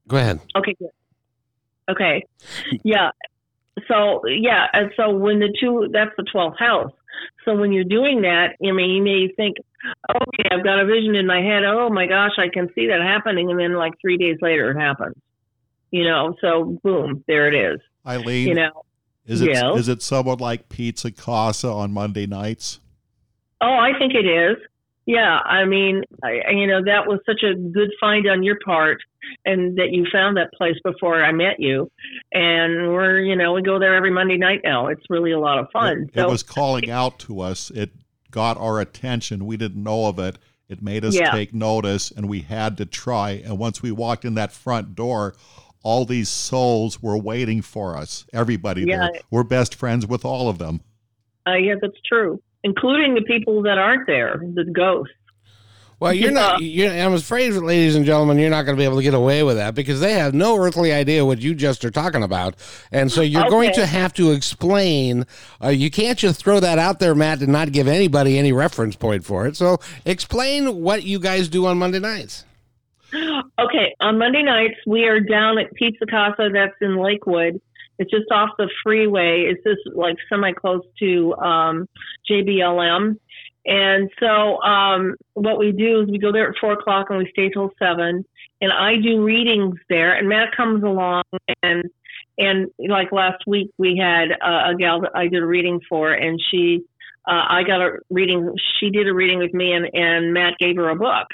[0.08, 0.40] Go ahead.
[0.56, 0.90] Okay, good.
[1.90, 2.26] Okay.
[2.84, 3.10] Yeah.
[3.88, 4.68] So, yeah.
[4.74, 6.92] And so when the two, that's the 12th house.
[7.44, 9.58] So when you're doing that, I mean, you may think,
[10.10, 11.64] okay, I've got a vision in my head.
[11.66, 13.52] Oh my gosh, I can see that happening.
[13.52, 15.16] And then like three days later, it happens.
[15.92, 17.80] You know, so boom, there it is.
[18.06, 18.84] Eileen, You know,
[19.26, 19.88] is it is yes.
[19.88, 22.80] it someone like Pizza Casa on Monday nights?
[23.62, 24.58] oh, I think it is.
[25.06, 25.40] Yeah.
[25.40, 29.02] I mean, I- you know, that was such a good find on your part
[29.46, 31.90] and that you found that place before I met you.
[32.34, 34.88] And we're, you know, we go there every Monday night now.
[34.88, 36.10] It's really a lot of fun.
[36.14, 37.70] It, it was calling out to us.
[37.72, 37.92] It
[38.32, 39.46] got our attention.
[39.46, 40.38] We didn't know of it.
[40.68, 41.30] It made us Yeah.
[41.32, 43.32] take notice, and we had to try.
[43.46, 45.36] And once we walked in that front door,
[45.84, 48.26] all these souls were waiting for us.
[48.34, 49.10] Everybody Yeah.
[49.12, 49.22] there.
[49.30, 50.82] We're best friends with all of them.
[51.48, 55.14] Uh, yeah, that's true, including the people that aren't there, the ghosts.
[56.00, 56.62] Well, you're not.
[56.62, 59.44] You're, I'm afraid, ladies and gentlemen, you're not going to be able to get away
[59.44, 62.56] with that because they have no earthly idea what you just are talking about,
[62.92, 65.26] and so you're going to have to explain.
[65.64, 68.96] Uh, you can't just throw that out there, Matt, and not give anybody any reference
[68.96, 69.56] point for it.
[69.56, 72.44] So, explain what you guys do on Monday nights.
[73.58, 76.50] Okay, on Monday nights we are down at Pizza Casa.
[76.52, 77.62] That's in Lakewood.
[77.98, 79.46] It's just off the freeway.
[79.50, 81.88] It's just like semi close to um,
[82.30, 83.18] JBLM.
[83.66, 87.30] And so um, what we do is we go there at four o'clock and we
[87.32, 88.26] stay till seven.
[88.62, 90.14] And I do readings there.
[90.14, 91.24] And Matt comes along
[91.64, 91.84] and
[92.38, 96.12] and like last week we had a, a gal that I did a reading for,
[96.12, 96.84] and she
[97.28, 98.54] uh, I got a reading.
[98.80, 101.28] She did a reading with me, and and Matt gave her a book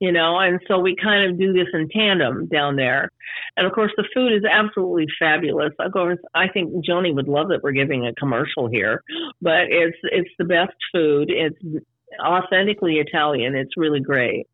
[0.00, 3.10] you know, and so we kind of do this in tandem down there.
[3.56, 5.72] And of course, the food is absolutely fabulous.
[5.78, 9.02] Of course, I think Joni would love that we're giving a commercial here,
[9.42, 11.30] but it's it's the best food.
[11.30, 11.84] It's
[12.18, 13.54] authentically Italian.
[13.54, 14.46] It's really great.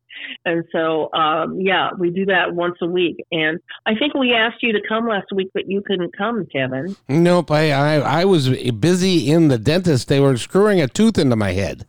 [0.45, 3.17] And so, um, yeah, we do that once a week.
[3.31, 6.97] And I think we asked you to come last week, but you couldn't come, Kevin.
[7.09, 10.09] Nope, I, I I was busy in the dentist.
[10.09, 11.87] They were screwing a tooth into my head.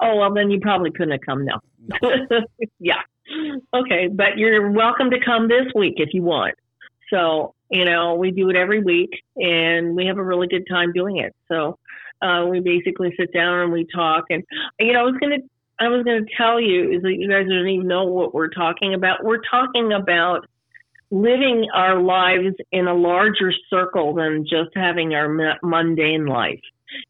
[0.00, 1.60] Oh, well, then you probably couldn't have come now.
[2.80, 3.02] yeah.
[3.74, 4.08] Okay.
[4.08, 6.54] But you're welcome to come this week if you want.
[7.10, 10.92] So, you know, we do it every week and we have a really good time
[10.92, 11.34] doing it.
[11.48, 11.78] So,
[12.22, 14.24] uh, we basically sit down and we talk.
[14.30, 14.42] And,
[14.78, 15.46] you know, I was going to,
[15.78, 18.48] I was going to tell you is that you guys don't even know what we're
[18.48, 19.22] talking about.
[19.22, 20.48] We're talking about
[21.10, 26.60] living our lives in a larger circle than just having our mu- mundane life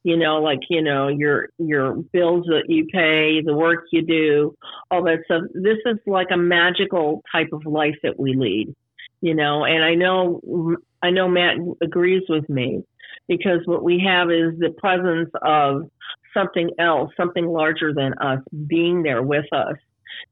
[0.02, 4.54] you know like you know your your bills that you pay the work you do
[4.90, 5.42] all that stuff.
[5.54, 8.74] This is like a magical type of life that we lead
[9.20, 9.64] you know?
[9.64, 12.82] And i know i know matt agrees with me
[13.28, 15.90] because what we have is the presence of
[16.32, 19.76] something else, something larger than us being there with us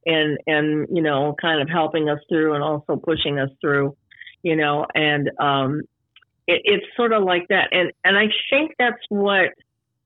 [0.07, 3.97] and and you know kind of helping us through and also pushing us through
[4.43, 4.87] you know?
[4.95, 5.83] And um
[6.47, 7.69] it, it's sort of like that.
[7.73, 9.51] And and i think that's what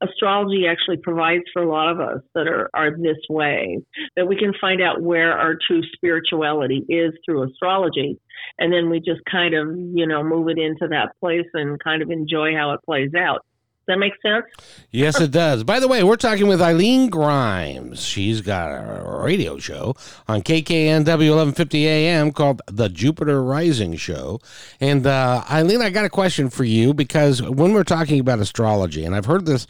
[0.00, 3.78] astrology actually provides for a lot of us that are, are this way
[4.16, 8.16] that we can find out where our true spirituality is through astrology.
[8.58, 12.02] And then we just kind of you know move it into that place and kind
[12.02, 13.44] of enjoy how it plays out
[13.88, 14.44] that make sense?
[14.90, 15.64] Yes, it does.
[15.64, 18.04] By the way, we're talking with Eileen Grimes.
[18.04, 19.94] She's got a radio show
[20.28, 24.40] on KKNW 1150 AM called The Jupiter Rising Show.
[24.80, 29.04] And uh, Eileen, I got a question for you because when we're talking about astrology,
[29.04, 29.66] and I've heard this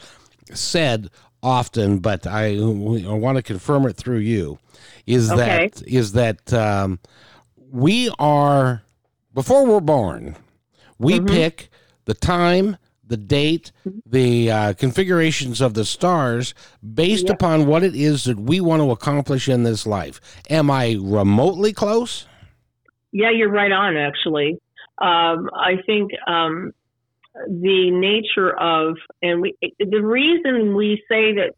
[0.52, 1.08] said
[1.42, 2.60] often, but I, I
[3.14, 4.58] want to confirm it through you,
[5.06, 5.68] is Okay.
[5.70, 6.98] that is that um,
[7.70, 8.82] we are
[9.34, 10.36] before we're born,
[10.98, 11.70] we pick
[12.06, 12.76] the time,
[13.08, 13.72] the date,
[14.06, 16.54] the uh, configurations of the stars
[16.94, 20.20] based upon what it is that we want to accomplish in this life.
[20.50, 22.26] Am I remotely close?
[23.12, 24.58] Yeah, you're right on, actually.
[24.98, 26.72] Um, I think um,
[27.46, 31.54] the nature of, and we, the reason we say that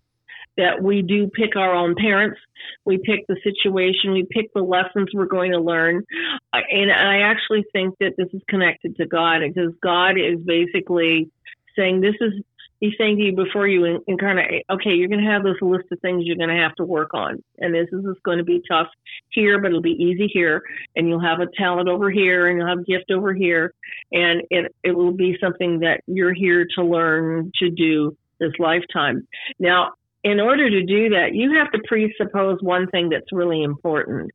[0.56, 2.38] that we do pick our own parents,
[2.84, 6.04] we pick the situation, we pick the lessons we're going to learn,
[6.52, 11.30] and I actually think that this is connected to God because God is basically
[11.76, 12.33] saying this is.
[12.80, 15.85] He's saying to you before you in- incarnate, okay, you're going to have this list
[15.92, 18.62] of things you're going to have to work on, and this is going to be
[18.66, 18.87] tough
[19.28, 20.62] here, but it'll be easy here,
[20.96, 23.74] and you'll have a talent over here, and you'll have a gift over here,
[24.12, 29.28] and it it will be something that you're here to learn to do this lifetime.
[29.59, 29.92] Now,
[30.24, 34.30] in order to do that, you have to presuppose one thing that's really important,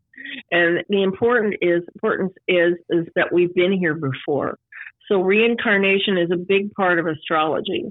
[0.51, 4.59] and the important is importance is is that we've been here before.
[5.07, 7.85] So reincarnation is a big part of astrology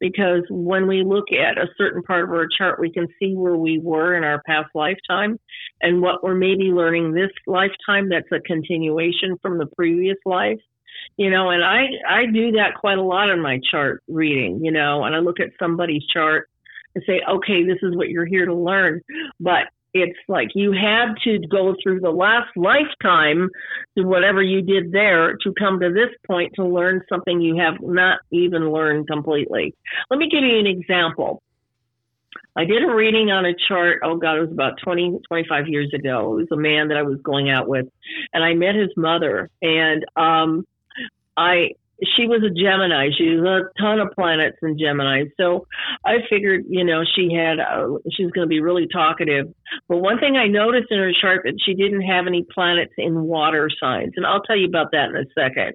[0.00, 3.56] because when we look at a certain part of our chart, we can see where
[3.56, 5.38] we were in our past lifetime
[5.80, 10.58] and what we're maybe learning this lifetime that's a continuation from the previous life.
[11.16, 14.72] You know, and I I do that quite a lot in my chart reading, you
[14.72, 16.48] know, and I look at somebody's chart
[16.94, 19.00] and say, okay, this is what you're here to learn.
[19.40, 23.48] But it's like you had to go through the last lifetime
[23.96, 27.80] to whatever you did there to come to this point to learn something you have
[27.80, 29.72] not even learned completely.
[30.10, 31.40] Let me give you an example.
[32.56, 34.00] I did a reading on a chart.
[34.04, 36.38] Oh God, it was about 20, 25 years ago.
[36.38, 37.86] It was a man that I was going out with,
[38.32, 39.50] and I met his mother.
[39.62, 40.64] And um,
[41.36, 41.70] I,
[42.16, 43.10] she was a Gemini.
[43.16, 45.24] She was a ton of planets in Gemini.
[45.38, 45.66] So
[46.04, 49.46] I figured, you know, she had, uh, she was going to be really talkative.
[49.88, 53.22] But one thing I noticed in her chart that she didn't have any planets in
[53.22, 55.74] water signs, and I'll tell you about that in a second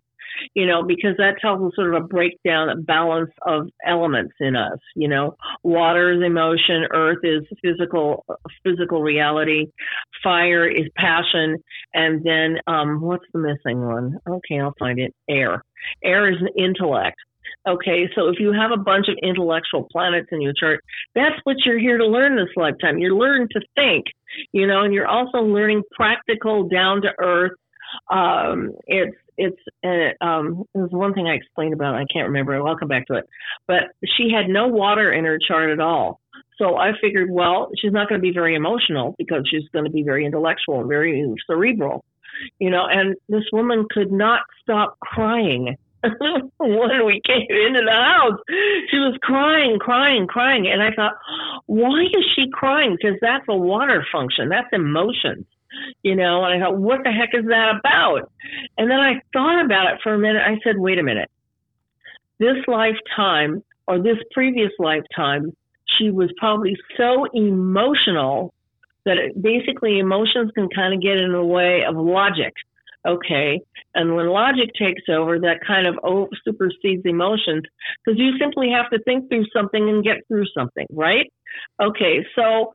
[0.54, 4.56] you know, because that tells us sort of a breakdown, a balance of elements in
[4.56, 4.80] us.
[4.96, 8.26] You know, water is emotion, earth is physical,
[8.64, 9.68] physical reality,
[10.24, 11.58] fire is passion,
[11.94, 14.20] and then um, what's the missing one?
[14.28, 15.14] Okay, I'll find it.
[15.30, 15.64] Air.
[16.04, 17.18] Air is an intellect.
[17.68, 21.58] Okay, so if you have a bunch of intellectual planets in your chart, that's what
[21.66, 23.00] you're here to learn this lifetime.
[23.00, 24.06] You're learning to think,
[24.52, 27.52] you know, and you're also learning practical, down to earth.
[28.12, 31.96] Um, it's it's uh, um, there's one thing I explained about.
[31.96, 32.56] I can't remember.
[32.56, 33.26] I'll come back to it.
[33.68, 33.84] But
[34.18, 36.20] she had no water in her chart at all.
[36.58, 39.92] So I figured, well, she's not going to be very emotional because she's going to
[39.92, 42.04] be very intellectual and very cerebral,
[42.60, 42.86] you know.
[42.86, 48.40] And this woman could not stop crying when we came into the house.
[48.92, 51.14] She was crying, crying, crying, and I thought,
[51.66, 52.98] why is she crying?
[53.00, 54.50] Because that's a water function.
[54.50, 55.46] That's emotions
[56.04, 58.32] you know, and I thought, what the heck is that about?
[58.78, 60.42] And then I thought about it for a minute.
[60.46, 61.30] I said, wait a minute.
[62.40, 65.56] This lifetime or this previous lifetime,
[65.98, 68.54] she was probably so emotional
[69.06, 72.54] that it, basically emotions can kind of get in the way of logic.
[73.08, 73.62] Okay.
[73.96, 75.98] And when logic takes over, that kind of
[76.44, 77.64] supersedes emotions
[78.04, 81.32] because you simply have to think through something and get through something, right?
[81.82, 82.26] Okay.
[82.36, 82.74] So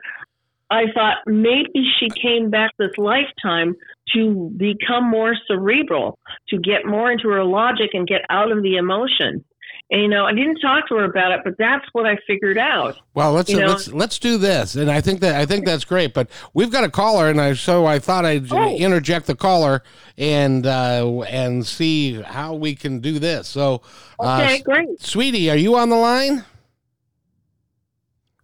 [0.70, 3.76] I thought maybe she came back this lifetime
[4.14, 8.76] to become more cerebral, to get more into her logic and get out of the
[8.76, 9.44] emotion.
[9.90, 12.56] And, you know, I didn't talk to her about it, but that's what I figured
[12.56, 12.96] out.
[13.12, 16.14] Well, let's let's let's do this, and I think that I think that's great.
[16.14, 18.76] But we've got a caller, and I so I thought I'd Oh.
[18.76, 19.82] interject the caller
[20.16, 23.46] and uh, and see how we can do this.
[23.46, 23.82] So,
[24.18, 25.00] uh, great.
[25.00, 26.44] sweetie, are you on the line?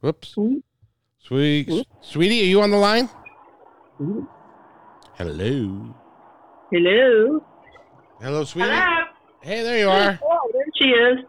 [0.00, 0.34] Whoops,
[1.30, 1.68] Sweet.
[1.68, 3.08] sweet, sweetie, are you on the line?
[3.98, 4.24] Sweet.
[5.14, 5.94] Hello,
[6.72, 7.44] Hello.
[8.20, 8.68] hello, sweetie.
[8.68, 9.04] Hello.
[9.40, 10.18] Hey, there you are.
[10.24, 11.24] Oh, there she is.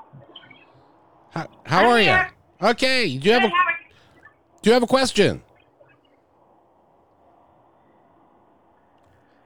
[1.35, 2.67] How I'm are you?
[2.69, 3.15] Okay.
[3.15, 3.49] Do you have a?
[4.63, 5.43] Do you have a question?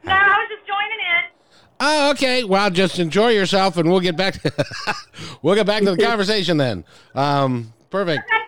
[0.05, 1.31] No, I was just joining in.
[1.81, 2.45] Oh, okay.
[2.45, 4.41] Well, just enjoy yourself, and we'll get back.
[4.41, 4.53] To,
[5.41, 6.85] we'll get back to the conversation then.
[7.13, 8.23] Um, perfect.
[8.23, 8.44] Okay.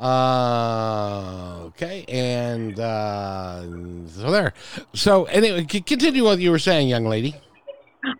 [0.00, 3.62] Uh, okay, and uh,
[4.08, 4.52] so there.
[4.94, 7.36] So anyway, continue what you were saying, young lady.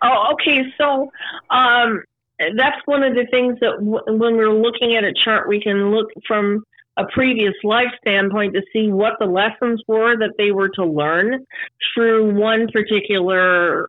[0.01, 0.63] Oh, okay.
[0.77, 1.11] So
[1.49, 2.03] um,
[2.39, 5.91] that's one of the things that w- when we're looking at a chart, we can
[5.91, 6.63] look from
[6.97, 11.45] a previous life standpoint to see what the lessons were that they were to learn
[11.93, 13.87] through one particular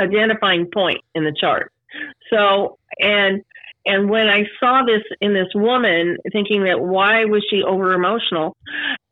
[0.00, 1.72] identifying point in the chart.
[2.30, 3.42] So, and
[3.86, 8.56] and when I saw this in this woman, thinking that why was she over emotional?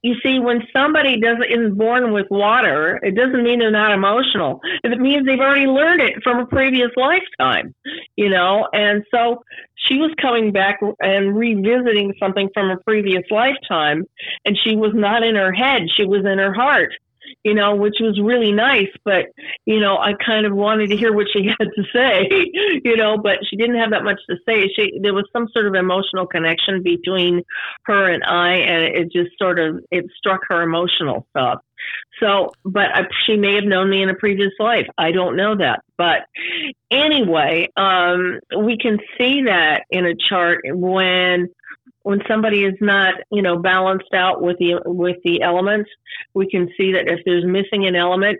[0.03, 4.61] You see, when somebody doesn't isn't born with water, it doesn't mean they're not emotional.
[4.83, 7.75] It means they've already learned it from a previous lifetime,
[8.16, 8.68] you know.
[8.72, 9.43] And so
[9.77, 14.05] she was coming back and revisiting something from a previous lifetime,
[14.45, 16.93] and she was not in her head; she was in her heart
[17.45, 18.88] you know, which was really nice.
[19.05, 19.26] But,
[19.66, 22.28] you know, I kind of wanted to hear what she had to say,
[22.84, 24.68] you know, but she didn't have that much to say.
[24.74, 27.42] She, there was some sort of emotional connection between
[27.84, 31.61] her and I, and it just sort of, it struck her emotional stuff.
[32.18, 34.86] So, but I, she may have known me in a previous life.
[34.97, 35.82] I don't know that.
[35.99, 36.22] But
[36.90, 41.51] anyway, um, we can see that in a chart when
[42.05, 45.90] when somebody is not you know balanced out with the with the elements
[46.32, 48.38] we can see that if there's missing an element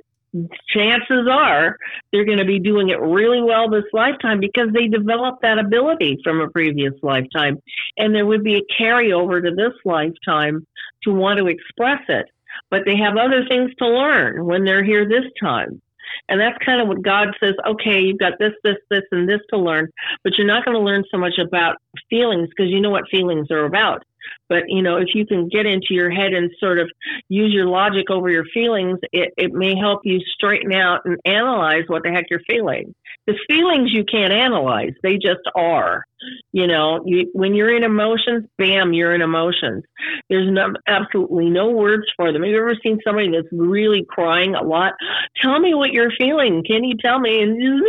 [0.69, 1.77] chances are
[2.13, 6.19] they're going to be doing it really well this lifetime because they developed that ability
[6.25, 7.59] from a previous lifetime.
[7.97, 10.67] And there would be a carryover to this lifetime
[11.05, 12.27] to want to express it.
[12.71, 15.81] But they have other things to learn when they're here this time
[16.29, 19.41] and that's kind of what God says, okay, you've got this, this, this, and this
[19.51, 19.91] to learn,
[20.23, 21.77] but you're not going to learn so much about
[22.11, 24.05] feelings because you know what feelings are about.
[24.49, 26.91] But, you know, if you can get into your head and sort of
[27.29, 31.85] use your logic over your feelings, it, it may help you straighten out and analyze
[31.87, 32.95] what the heck you're feeling.
[33.27, 36.05] The feelings you can't analyze, they just are.
[36.53, 39.85] You know, you, when you're in emotions, bam, you're in emotions.
[40.29, 42.43] There's no, absolutely no words for them.
[42.43, 44.95] Have you ever seen somebody that's really crying a lot?
[45.43, 46.63] Tell me what you're feeling.
[46.67, 47.43] Can you tell me?
[47.43, 47.69] And no,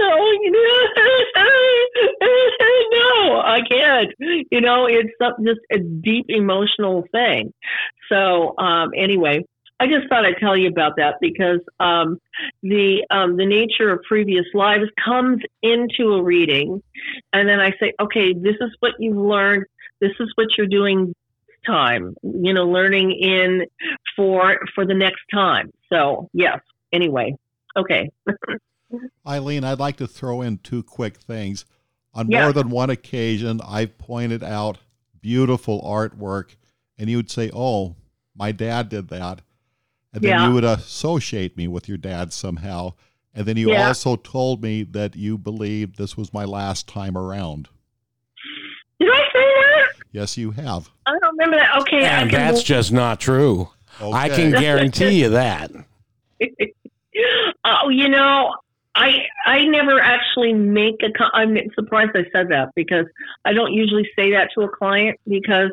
[2.91, 4.11] no, I can't.
[4.51, 5.11] You know, it's
[5.43, 7.53] just a deep emotional thing.
[8.09, 9.43] So, um, anyway,
[9.80, 12.17] I just thought I'd tell you about that because um,
[12.63, 16.82] the um, the nature of previous lives comes into a reading,
[17.34, 19.65] and then I say, okay, this is what you've learned.
[19.99, 22.15] This is what you're doing this time.
[22.23, 23.65] You know, learning in
[24.15, 25.71] for for the next time.
[25.91, 26.59] So yes.
[26.93, 27.36] Anyway,
[27.76, 28.09] okay.
[29.28, 31.65] Eileen, I'd like to throw in two quick things.
[32.13, 32.43] On Yeah.
[32.43, 34.78] more than one occasion, I've pointed out
[35.26, 36.55] beautiful artwork,
[36.99, 37.95] and you would say, "Oh,
[38.36, 39.41] my dad did that,"
[40.13, 40.47] and then Yeah.
[40.47, 42.93] you would associate me with your dad somehow.
[43.34, 43.88] And then you Yeah.
[43.88, 47.69] also told me that you believed this was my last time around.
[48.99, 49.88] Did I say that?
[50.11, 50.89] Yes, you have.
[51.07, 51.76] I don't remember that.
[51.82, 53.69] Okay, And can that's just not true.
[53.99, 55.71] I can guarantee you that.
[57.65, 58.55] oh, you know,
[58.96, 61.10] I I never actually make a.
[61.34, 63.06] I'm surprised I said that because
[63.43, 65.72] I don't usually say that to a client because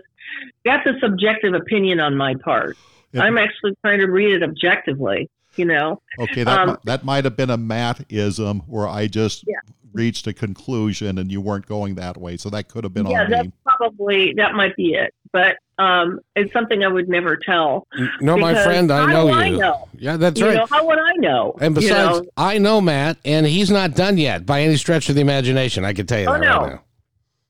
[0.65, 2.77] that's a subjective opinion on my part.
[3.13, 3.23] Yeah.
[3.23, 5.31] I'm actually trying to read it objectively.
[5.57, 9.57] You know, Okay, that Um, that might have been a Matt-ism where I just Yeah.
[9.93, 12.39] reached a conclusion and you weren't going that way.
[12.39, 13.53] So that could have been yeah, on that's me.
[13.67, 15.13] probably that might be it.
[15.31, 17.87] But um, it's something I would never tell.
[18.21, 19.59] No, my friend, I know do I you.
[19.59, 19.89] know?
[19.99, 20.57] Yeah, that's you right.
[20.57, 21.55] know, how would I know?
[21.61, 22.29] and You besides, know?
[22.37, 25.85] I know Matt, and he's not done yet by any stretch of the imagination.
[25.85, 26.59] I can tell you Oh, that no.
[26.61, 26.83] right now.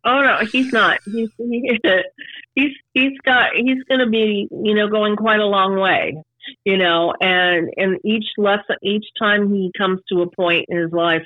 [0.04, 0.98] Oh no, he's not.
[1.04, 1.78] He's he,
[2.54, 6.16] he's he's got he's going to be you know going quite a long way,
[6.64, 10.90] you know, and and each lesson each time he comes to a point in his
[10.92, 11.22] life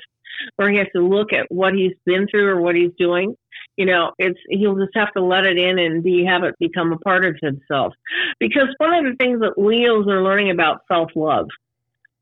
[0.57, 3.35] where he has to look at what he's been through or what he's doing,
[3.77, 6.91] you know, it's he'll just have to let it in and be have it become
[6.91, 7.93] a part of himself,
[8.39, 11.47] because one of the things that Leos are learning about self love,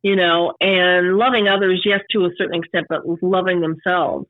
[0.04, 4.28] you know, and loving others, yes, to a certain extent, but loving themselves.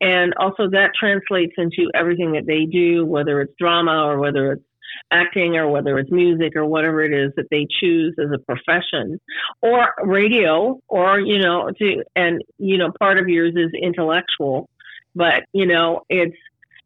[0.00, 4.64] And also that translates into everything that they do whether it's drama or whether it's
[5.10, 9.20] acting or whether it's music or whatever it is that they choose as a profession.
[9.60, 14.68] Or radio or you know to and you know part of yours is intellectual
[15.14, 16.36] but you know it's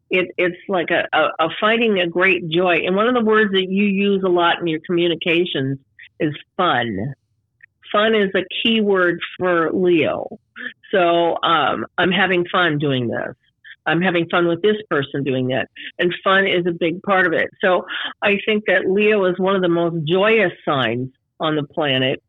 [0.09, 3.51] it, it's like a, a, a finding a great joy and one of the words
[3.51, 5.77] that you use a lot in your communications
[6.19, 7.13] is fun
[7.91, 10.27] fun is a key word for leo
[10.91, 13.35] so um, I'm having fun doing this.
[13.85, 15.69] I'm having fun with this person doing that.
[15.97, 17.49] And fun is a big part of it.
[17.61, 17.85] So
[18.21, 22.21] I think that Leo is one of the most joyous signs on the planet.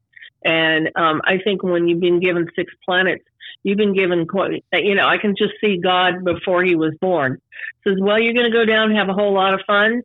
[0.45, 3.24] And um, I think when you've been given six planets,
[3.62, 4.26] you've been given
[4.72, 7.40] you know, I can just see God before he was born.
[7.86, 10.03] Says, well, you're going to go down and have a whole lot of fun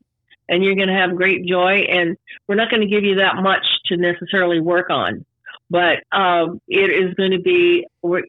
[0.50, 1.86] and you're going to have great joy.
[1.90, 2.18] And
[2.48, 5.26] we're not going to give you that much to necessarily work on
[5.74, 7.88] but um, it is going to be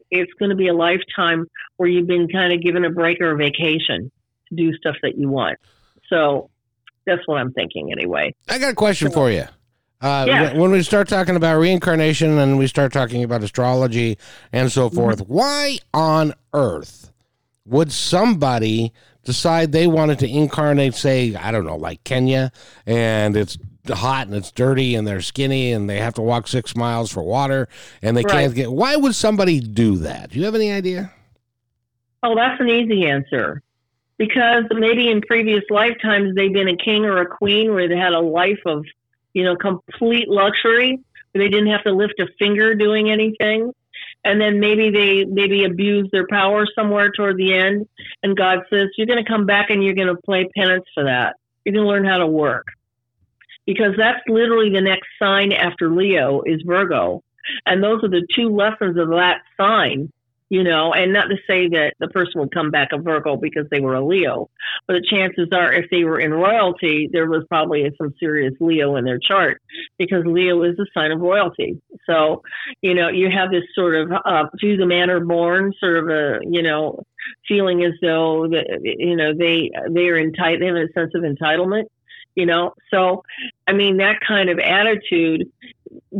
[0.09, 1.45] it's going to be a lifetime
[1.77, 4.11] where you've been kind of given a break or a vacation
[4.49, 5.59] to do stuff that you want.
[6.09, 6.49] So
[7.05, 8.33] that's what I'm thinking anyway.
[8.49, 9.45] I got a question so, for you.
[10.01, 10.53] Uh, yeah.
[10.53, 14.17] When we start talking about reincarnation and we start talking about astrology
[14.51, 14.95] and so mm-hmm.
[14.95, 15.33] forth, mm-hmm.
[15.33, 17.11] why on earth
[17.65, 18.93] would somebody
[19.23, 22.51] decide they wanted to incarnate, say, I don't know, like Kenya,
[22.85, 23.57] and it's
[23.89, 27.23] hot and it's dirty and they're skinny and they have to walk six miles for
[27.23, 27.67] water
[28.01, 28.31] and they right.
[28.31, 28.71] can't get.
[28.71, 30.31] Why would somebody do that?
[30.31, 31.11] Do you have any idea?
[32.23, 33.61] Oh, that's an easy answer.
[34.17, 38.13] Because maybe in previous lifetimes they've been a king or a queen where they had
[38.13, 38.85] a life of,
[39.35, 40.99] you know, complete luxury.
[41.33, 43.71] They didn't have to lift a finger doing anything.
[44.23, 47.87] And then maybe they maybe abuse their power somewhere toward the end.
[48.23, 51.03] And God says, You're going to come back and you're going to play penance for
[51.03, 51.35] that.
[51.63, 52.65] You're going to learn how to work
[53.65, 57.23] because that's literally the next sign after Leo is Virgo.
[57.65, 60.11] And those are the two lessons of that sign,
[60.49, 63.65] you know, and not to say that the person would come back a Virgo because
[63.71, 64.49] they were a Leo,
[64.87, 68.95] but the chances are if they were in royalty, there was probably some serious Leo
[68.95, 69.61] in their chart
[69.97, 71.81] because Leo is a sign of royalty.
[72.05, 72.43] So,
[72.81, 76.39] you know, you have this sort of uh, to the manner born sort of a,
[76.43, 77.03] you know,
[77.47, 81.23] feeling as though that, you know, they, they are entitled, they have a sense of
[81.23, 81.85] entitlement
[82.35, 83.23] you know so
[83.65, 85.49] i mean that kind of attitude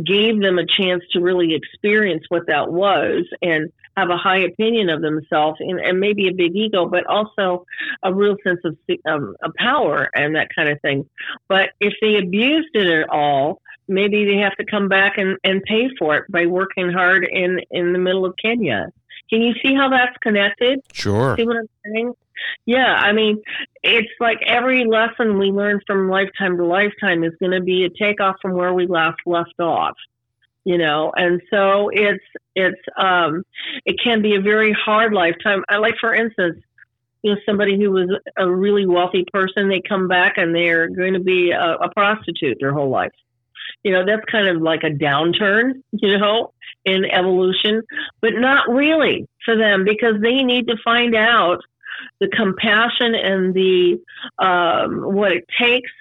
[0.02, 4.88] gave them a chance to really experience what that was and have a high opinion
[4.90, 7.64] of themselves and, and maybe a big ego but also
[8.02, 8.76] a real sense of,
[9.08, 11.08] um, of power and that kind of thing.
[11.48, 15.62] But if they abused it at all maybe they have to come back and, and
[15.62, 18.90] pay for it by working hard in in the middle of kenya.
[19.30, 20.80] Can you see how that's connected?
[20.92, 21.36] Sure.
[21.36, 22.12] See what i'm saying?
[22.66, 23.42] Yeah, I mean,
[23.82, 27.90] it's like every lesson we learn from lifetime to lifetime is going to be a
[27.90, 29.96] takeoff from where we last left off.
[30.66, 32.24] You know, and so it's
[32.56, 33.44] it's um
[33.84, 35.62] it can be a very hard lifetime.
[35.68, 36.58] I like, for instance,
[37.22, 41.12] you know, somebody who was a really wealthy person, they come back and they're going
[41.12, 43.12] to be a, a prostitute their whole life.
[43.84, 46.52] You know, that's kind of like a downturn, you know,
[46.84, 47.82] in evolution,
[48.20, 51.60] but not really for them because they need to find out
[52.18, 54.00] the compassion and the
[54.38, 55.92] um, what it takes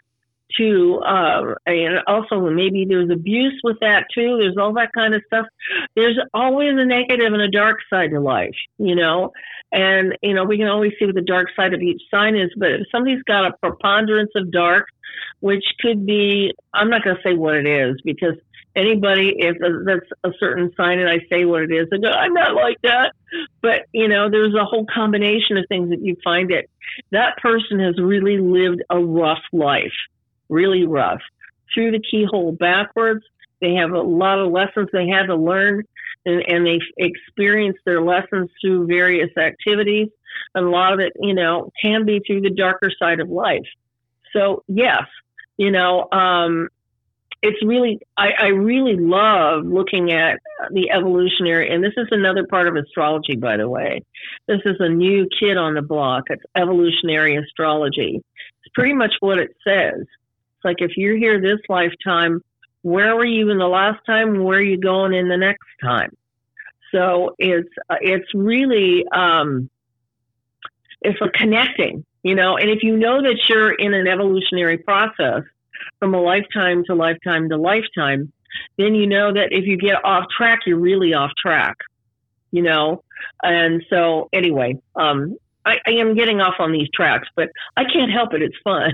[0.60, 5.46] uh, and also maybe there's abuse with that too there's all that kind of stuff.
[5.96, 9.32] There's always a negative and a dark side to life you know?
[9.72, 12.52] And you know we can always see what the dark side of each sign is
[12.58, 14.88] but if somebody's got a preponderance of dark
[15.40, 18.36] which could be i'm not going to say what it is because
[18.76, 22.56] anybody if that's a certain sign and I say what it is, go, I'm not
[22.56, 23.14] like that.
[23.62, 26.66] But you know, there's a whole combination of things that you find that
[27.12, 29.94] that person has really lived a rough life,
[30.50, 31.22] really rough.
[31.74, 33.24] Through the keyhole backwards,
[33.62, 35.84] they have a lot of lessons they had to learn,
[36.26, 40.10] and, and they've experienced their lessons through various activities.
[40.54, 43.68] And a lot of it, you know, can be through the darker side of life.
[44.34, 45.04] So yes,
[45.58, 46.68] you know, um,
[47.46, 50.40] it's really I, I really love looking at
[50.72, 54.02] the evolutionary and this is another part of astrology by the way
[54.48, 58.22] this is a new kid on the block it's evolutionary astrology
[58.64, 60.06] it's pretty much what it says
[60.66, 62.42] like if you're here this lifetime
[62.82, 64.44] where were you in the last time?
[64.44, 66.16] Where are you going in the next time?
[66.92, 69.72] So it's uh, it's really um,
[71.02, 72.58] it's a connecting you know?
[72.58, 75.44] And if you know that you're in an evolutionary process
[76.00, 78.34] from a lifetime to lifetime to lifetime,
[78.80, 81.78] then you know that if you get off track, you're really off track,
[82.50, 83.04] you know?
[83.44, 88.12] And so, anyway, um, I, I, am getting off on these tracks, but I can't
[88.12, 88.42] help it.
[88.42, 88.94] It's fun.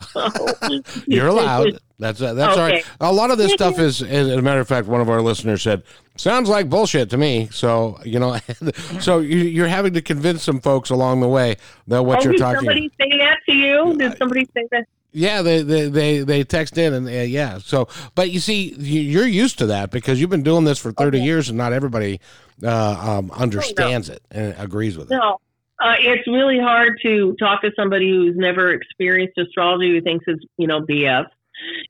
[0.00, 1.78] so, You're allowed.
[1.98, 2.60] That's uh, that's okay.
[2.60, 2.86] all right.
[3.00, 5.62] A lot of this stuff is, as a matter of fact, one of our listeners
[5.62, 5.82] said,
[6.16, 8.36] "Sounds like bullshit to me." So you know,
[9.00, 11.56] so you, are having to convince some folks along the way
[11.86, 12.58] that what oh, you're did talking.
[12.58, 13.94] Somebody say that to you?
[13.96, 14.86] Did somebody say that?
[15.12, 17.58] Yeah, they they they, they text in and uh, yeah.
[17.58, 21.16] So, but you see, you're used to that because you've been doing this for 30
[21.16, 21.24] okay.
[21.24, 22.20] years, and not everybody
[22.62, 24.16] uh, um, understands no.
[24.16, 25.14] it and agrees with it.
[25.14, 25.38] No,
[25.86, 30.44] uh, it's really hard to talk to somebody who's never experienced astrology who thinks it's
[30.56, 31.26] you know BS.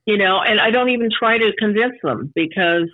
[0.05, 2.89] you know, and I don't even try to convince them because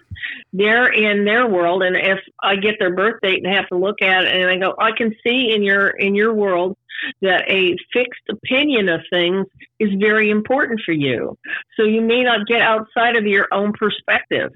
[0.53, 1.83] they're in their world.
[1.83, 4.57] And if I get their birth date and have to look at it and I
[4.57, 6.77] go, I can see in your, in your world
[7.21, 9.45] that a fixed opinion of things
[9.79, 11.37] is very important for you.
[11.75, 14.51] So you may not get outside of your own perspective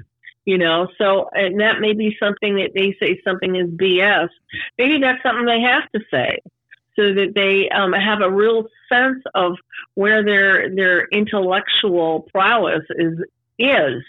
[0.48, 0.88] you know?
[0.98, 4.30] So and that may be something that they say something is bs
[4.78, 6.40] maybe that's something they have to say
[6.96, 9.58] so that they um, have a real sense of
[9.94, 13.20] where their their intellectual prowess is
[13.60, 14.02] is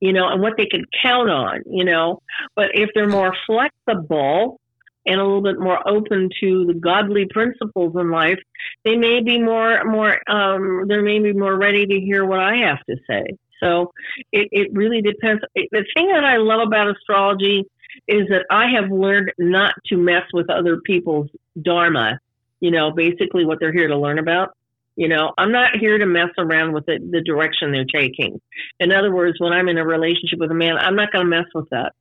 [0.00, 2.22] you know and what they can count on you know?
[2.54, 4.60] But if they're more flexible
[5.06, 8.38] and a little bit more open to the godly principles in life
[8.84, 12.56] they may be more more um, they may be more ready to hear what i
[12.56, 13.24] have to say
[13.60, 13.92] so
[14.32, 17.64] it, it really depends the thing that i love about astrology
[18.08, 21.28] is that i have learned not to mess with other people's
[21.62, 22.18] dharma
[22.60, 24.56] you know, basically what they're here to learn about.
[24.96, 28.40] You know, I'm not here to mess around with the, the direction they're taking.
[28.80, 31.30] In other words, when I'm in a relationship with a man, I'm not going to
[31.30, 31.92] mess with that.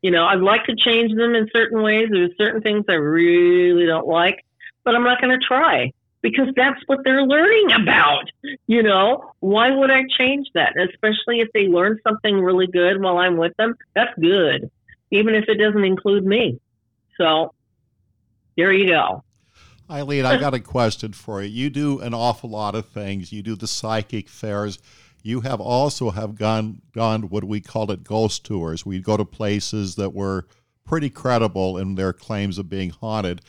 [0.00, 2.08] You know, I'd like to change them in certain ways.
[2.10, 4.44] There's certain things I really don't like,
[4.82, 8.30] but I'm not going to try because that's what they're learning about.
[8.66, 10.74] You know, why would I change that?
[10.78, 14.70] Especially if they learn something really good while I'm with them, that's good,
[15.10, 16.60] even if it doesn't include me.
[17.18, 17.52] So
[18.56, 19.24] there you go.
[19.90, 21.48] Eileen, I got a question for you.
[21.48, 23.32] You do an awful lot of things.
[23.32, 24.78] You do the psychic fairs.
[25.22, 28.86] You have also have gone gone what we call it ghost tours.
[28.86, 30.46] We'd go to places that were
[30.84, 33.40] pretty credible in their claims of being haunted.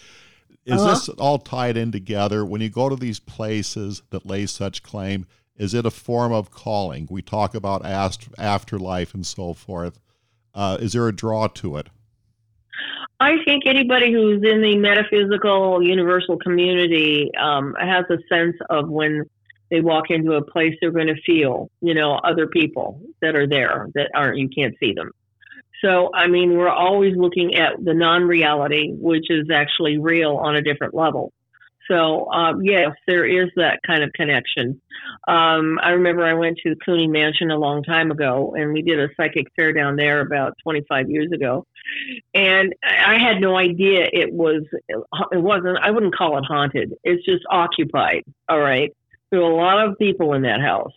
[0.66, 0.90] Is uh-huh.
[0.90, 2.46] this all tied in together?
[2.46, 6.52] When you go to these places that lay such claim, is it a form of
[6.52, 7.08] calling?
[7.10, 10.00] We talk about ast- afterlife and so forth.
[10.54, 11.90] Uh, is there a draw to it?
[13.20, 19.24] I think anybody who's in the metaphysical universal community um, has a sense of when
[19.70, 23.48] they walk into a place, they're going to feel, you know, other people that are
[23.48, 25.12] there that aren't, you can't see them.
[25.84, 30.56] So, I mean, we're always looking at the non reality, which is actually real on
[30.56, 31.34] a different level.
[31.90, 34.82] So, um, yes, there is that kind of connection.
[35.28, 38.82] Um, I remember I went to the Cooney Mansion a long time ago, and we
[38.82, 41.66] did a psychic fair down there about 25 years ago.
[42.34, 46.94] And I had no idea it was, it wasn't, I wouldn't call it haunted.
[47.04, 48.24] It's just occupied.
[48.48, 48.96] All right.
[49.30, 50.94] There were a lot of people in that house,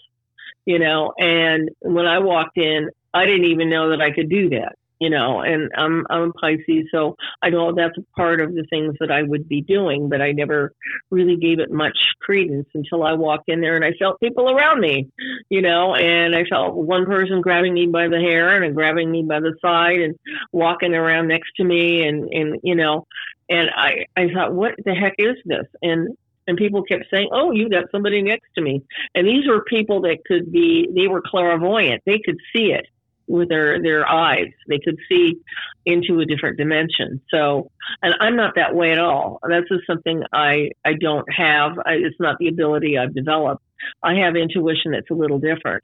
[0.64, 4.50] you know, and when I walked in, I didn't even know that I could do
[4.50, 8.54] that you know, and I'm I'm a Pisces, so I know that's a part of
[8.54, 10.72] the things that I would be doing, but I never
[11.10, 14.80] really gave it much credence until I walked in there and I felt people around
[14.80, 15.08] me,
[15.50, 19.22] you know, and I felt one person grabbing me by the hair and grabbing me
[19.22, 20.14] by the side and
[20.52, 23.06] walking around next to me and and you know,
[23.50, 25.66] and I I thought, what the heck is this?
[25.82, 28.80] And and people kept saying, "Oh, you got somebody next to me,"
[29.14, 32.86] and these were people that could be they were clairvoyant; they could see it
[33.26, 34.50] with their their eyes.
[34.68, 35.38] They could see
[35.84, 37.20] into a different dimension.
[37.30, 37.70] So,
[38.02, 39.38] and I'm not that way at all.
[39.48, 41.78] That's just something I I don't have.
[41.78, 43.62] I, it's not the ability I've developed.
[44.02, 45.82] I have intuition that's a little different.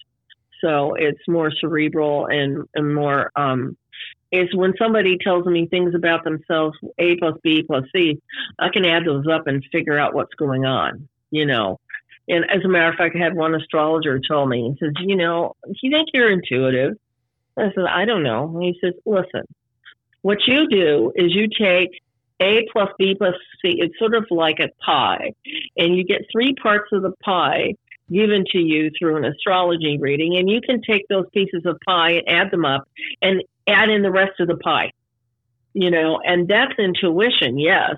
[0.60, 3.32] So it's more cerebral and, and more.
[3.34, 3.76] Um,
[4.30, 8.18] it's when somebody tells me things about themselves, A plus B plus C,
[8.58, 11.08] I can add those up and figure out what's going on.
[11.30, 11.80] You know,
[12.28, 15.16] and as a matter of fact, I had one astrologer tell me, he says, you
[15.16, 16.96] know, you think you're intuitive?
[17.56, 18.50] I said, I don't know.
[18.54, 19.42] And he says, listen,
[20.22, 21.90] what you do is you take
[22.40, 23.76] A plus B plus C.
[23.78, 25.32] It's sort of like a pie,
[25.76, 27.74] and you get three parts of the pie
[28.10, 32.12] given to you through an astrology reading, and you can take those pieces of pie
[32.12, 32.88] and add them up
[33.20, 34.90] and add in the rest of the pie.
[35.74, 37.96] You know, and that's intuition, yes,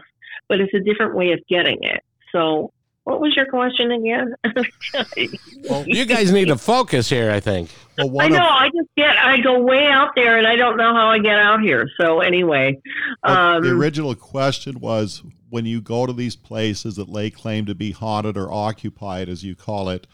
[0.48, 2.02] but it's a different way of getting it.
[2.30, 2.72] So
[3.04, 4.34] what was your question again?
[5.68, 7.70] well, you guys need to focus here, I think.
[7.98, 8.38] Well, I know.
[8.38, 9.16] Of, I just get.
[9.16, 11.88] I go way out there, and I don't know how I get out here.
[12.00, 12.80] So anyway,
[13.22, 17.74] um, the original question was: when you go to these places that lay claim to
[17.74, 20.06] be haunted or occupied, as you call it,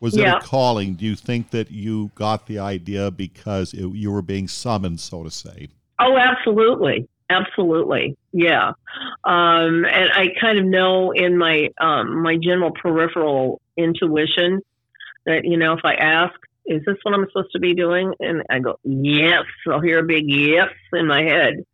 [0.00, 0.36] was yeah.
[0.36, 0.94] it a calling?
[0.94, 5.24] Do you think that you got the idea because it, you were being summoned, so
[5.24, 5.68] to say?
[5.98, 7.08] Oh, absolutely.
[7.30, 8.72] Absolutely, yeah.
[9.24, 14.60] Um, and I kind of know in my um, my general peripheral intuition
[15.24, 16.34] that you know if I ask,
[16.66, 20.04] "Is this what I'm supposed to be doing?" and I go, "Yes," I'll hear a
[20.04, 21.64] big yes in my head.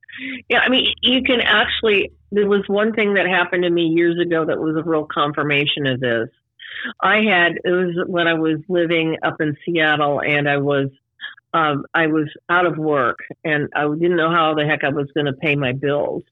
[0.49, 2.12] Yeah, I mean, you can actually.
[2.32, 5.86] There was one thing that happened to me years ago that was a real confirmation
[5.86, 6.28] of this.
[7.03, 10.91] I had it was when I was living up in Seattle, and I was
[11.53, 15.09] um, I was out of work and I didn't know how the heck I was
[15.14, 16.22] going to pay my bills.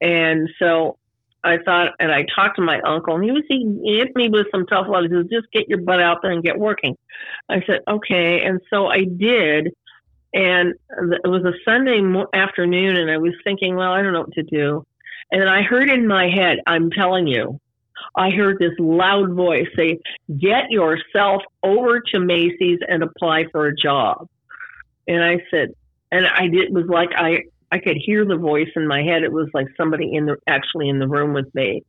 [0.00, 0.98] And so
[1.44, 4.46] I thought, and I talked to my uncle, and he was he, hit me with
[4.50, 5.04] some tough love.
[5.04, 6.96] He says, "Just get your butt out there and get working."
[7.48, 9.72] I said, "Okay," and so I did.
[10.34, 12.00] And it was a Sunday
[12.32, 14.84] afternoon, and I was thinking, well, I don't know what to do.
[15.30, 17.60] And then I heard in my head, I'm telling you,
[18.16, 20.00] I heard this loud voice say,
[20.38, 24.28] Get yourself over to Macy's and apply for a job.
[25.06, 25.70] And I said,
[26.10, 29.24] and I did, it was like I, I could hear the voice in my head.
[29.24, 31.82] It was like somebody in the, actually in the room with me.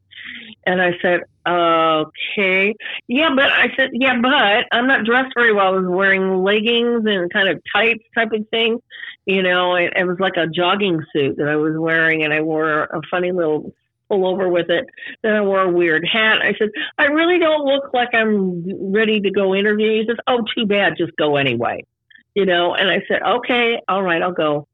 [0.66, 2.74] And I said, okay.
[3.08, 5.68] Yeah, but I said, yeah, but I'm not dressed very well.
[5.68, 8.80] I was wearing leggings and kind of tights type of thing.
[9.28, 12.42] You know, it, it was like a jogging suit that I was wearing, and I
[12.42, 13.72] wore a funny little
[14.10, 14.88] pull over with it.
[15.22, 16.42] Then I wore a weird hat.
[16.42, 20.02] I said, I really don't look like I'm ready to go interview.
[20.02, 20.98] He says, Oh, too bad.
[20.98, 21.86] Just go anyway.
[22.34, 24.68] You know, and I said, Okay, all right, I'll go.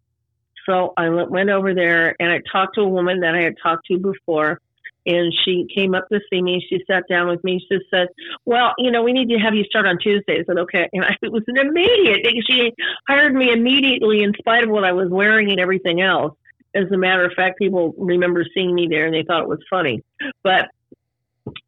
[0.65, 3.87] So I went over there and I talked to a woman that I had talked
[3.87, 4.59] to before.
[5.03, 6.63] And she came up to see me.
[6.69, 7.59] She sat down with me.
[7.67, 8.09] She said,
[8.45, 11.03] "Well, you know, we need to have you start on Tuesday." I said, "Okay." And
[11.03, 12.23] I, it was an immediate.
[12.23, 12.39] Thing.
[12.47, 12.71] She
[13.07, 16.35] hired me immediately, in spite of what I was wearing and everything else
[16.73, 19.59] as a matter of fact, people remember seeing me there and they thought it was
[19.69, 20.03] funny.
[20.43, 20.69] But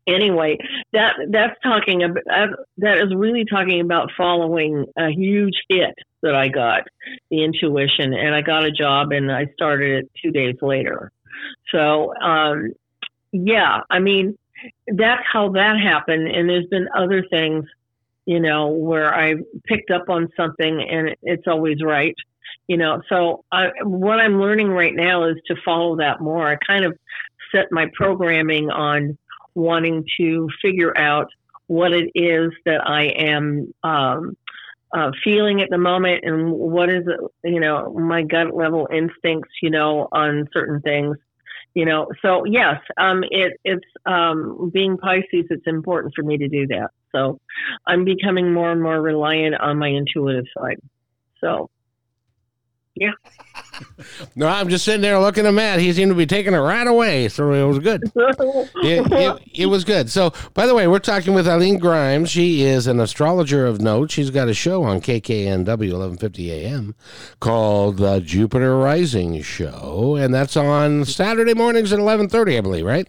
[0.07, 0.57] anyway,
[0.91, 6.47] that that's talking about that is really talking about following a huge hit that I
[6.47, 6.83] got,
[7.29, 11.11] the intuition, and I got a job and I started it two days later.
[11.71, 12.73] So um,
[13.31, 14.37] yeah, I mean
[14.87, 17.65] that's how that happened, and there's been other things,
[18.25, 22.15] you know, where I picked up on something and it's always right
[22.67, 26.55] you know so I, what i'm learning right now is to follow that more i
[26.65, 26.97] kind of
[27.53, 29.17] set my programming on
[29.55, 31.27] wanting to figure out
[31.67, 34.35] what it is that i am um,
[34.93, 37.03] uh, feeling at the moment and what is
[37.43, 41.17] you know my gut level instincts you know on certain things
[41.73, 42.07] you know.
[42.21, 46.89] So yes um, it, it's um, being pisces it's important for me to do that.
[47.11, 47.39] So
[47.87, 50.79] i'm becoming more and more reliant on my intuitive side.
[51.41, 51.69] So
[52.95, 53.13] yeah.
[54.35, 55.79] no, I'm just sitting there looking at Matt.
[55.79, 58.03] He seemed to be taking it right away, so it was good.
[58.15, 60.09] it, it, it, was good.
[60.09, 62.29] So, by the way, we're talking with Eileen Grimes.
[62.29, 64.11] She is an astrologer of note.
[64.11, 66.95] She's got a show on KKNW 1150 AM
[67.39, 73.07] called the Jupiter Rising Show, and that's on Saturday mornings at 11:30, I believe, right?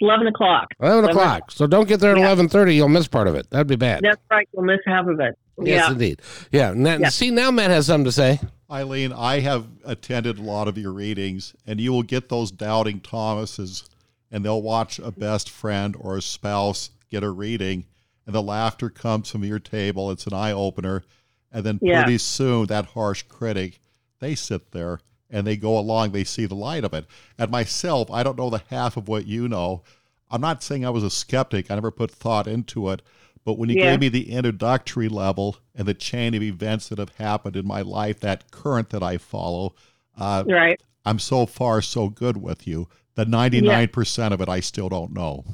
[0.00, 0.68] 11 o'clock.
[0.80, 1.50] 11 o'clock.
[1.50, 2.34] So don't get there at yeah.
[2.34, 2.76] 11.30.
[2.76, 3.50] You'll miss part of it.
[3.50, 4.02] That'd be bad.
[4.02, 4.48] That's right.
[4.52, 5.36] You'll miss half of it.
[5.60, 5.92] Yes, yeah.
[5.92, 6.22] indeed.
[6.52, 6.72] Yeah.
[6.74, 7.08] Now, yeah.
[7.08, 8.40] See, now Matt has something to say.
[8.70, 13.00] Eileen, I have attended a lot of your readings, and you will get those doubting
[13.00, 13.88] Thomases,
[14.30, 17.86] and they'll watch a best friend or a spouse get a reading,
[18.26, 20.10] and the laughter comes from your table.
[20.10, 21.02] It's an eye opener.
[21.50, 22.02] And then yeah.
[22.02, 23.80] pretty soon, that harsh critic,
[24.20, 25.00] they sit there
[25.30, 27.06] and they go along, they see the light of it.
[27.38, 29.82] And myself, I don't know the half of what you know.
[30.30, 33.00] I'm not saying I was a skeptic, I never put thought into it.
[33.48, 33.92] But when you yeah.
[33.92, 37.80] gave me the introductory level and the chain of events that have happened in my
[37.80, 39.74] life, that current that I follow,
[40.18, 40.78] uh, right.
[41.06, 42.88] I'm so far so good with you.
[43.14, 44.34] The 99% yeah.
[44.34, 45.46] of it I still don't know.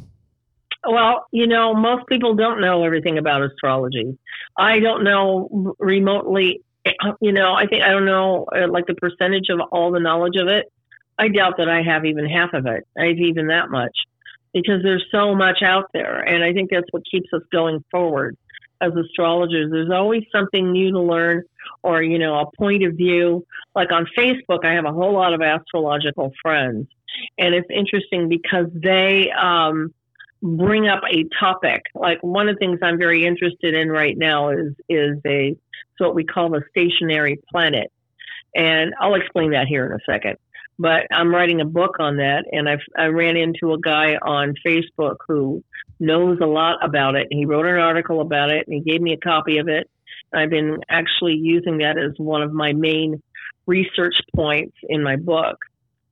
[0.84, 4.18] Well, you know, most people don't know everything about astrology.
[4.58, 6.64] I don't know remotely,
[7.20, 10.34] you know, I think I don't know uh, like the percentage of all the knowledge
[10.34, 10.66] of it.
[11.16, 12.88] I doubt that I have even half of it.
[12.98, 13.96] I have even that much
[14.54, 16.20] because there's so much out there.
[16.20, 18.38] And I think that's what keeps us going forward
[18.80, 19.70] as astrologers.
[19.70, 21.42] There's always something new to learn
[21.82, 23.44] or, you know, a point of view.
[23.74, 26.86] Like on Facebook, I have a whole lot of astrological friends.
[27.36, 29.92] And it's interesting because they um,
[30.40, 31.82] bring up a topic.
[31.94, 36.00] Like one of the things I'm very interested in right now is is a it's
[36.00, 37.92] what we call a stationary planet.
[38.56, 40.38] And I'll explain that here in a second
[40.78, 44.54] but I'm writing a book on that, and I I ran into a guy on
[44.66, 45.62] Facebook who
[46.00, 47.28] knows a lot about it.
[47.30, 49.88] He wrote an article about it, and he gave me a copy of it.
[50.32, 53.22] I've been actually using that as one of my main
[53.66, 55.58] research points in my book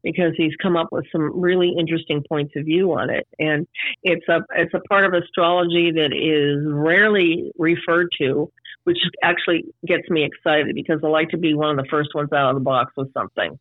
[0.02, 3.66] because he's come up with some really interesting points of view on it and
[4.02, 8.50] it's a it's a part of astrology that is rarely referred to
[8.84, 12.32] which actually gets me excited because I like to be one of the first ones
[12.32, 13.58] out of the box with something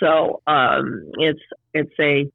[0.00, 1.40] so um, it's
[1.72, 2.30] it's a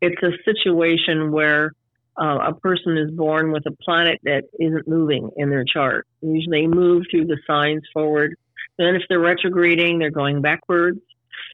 [0.00, 1.72] it's a situation where
[2.20, 6.06] uh, a person is born with a planet that isn't moving in their chart.
[6.20, 8.36] Usually, they move through the signs forward.
[8.78, 11.00] Then, if they're retrograding, they're going backwards.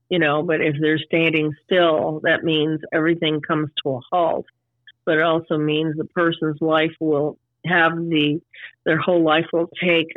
[0.09, 4.47] You know, but if they're standing still, that means everything comes to a halt.
[5.05, 8.41] But it also means the person's life will have the
[8.85, 10.09] their whole life will take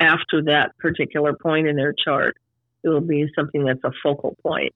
[0.00, 2.36] after that particular point in their chart
[2.86, 4.74] it will be something that's a focal point.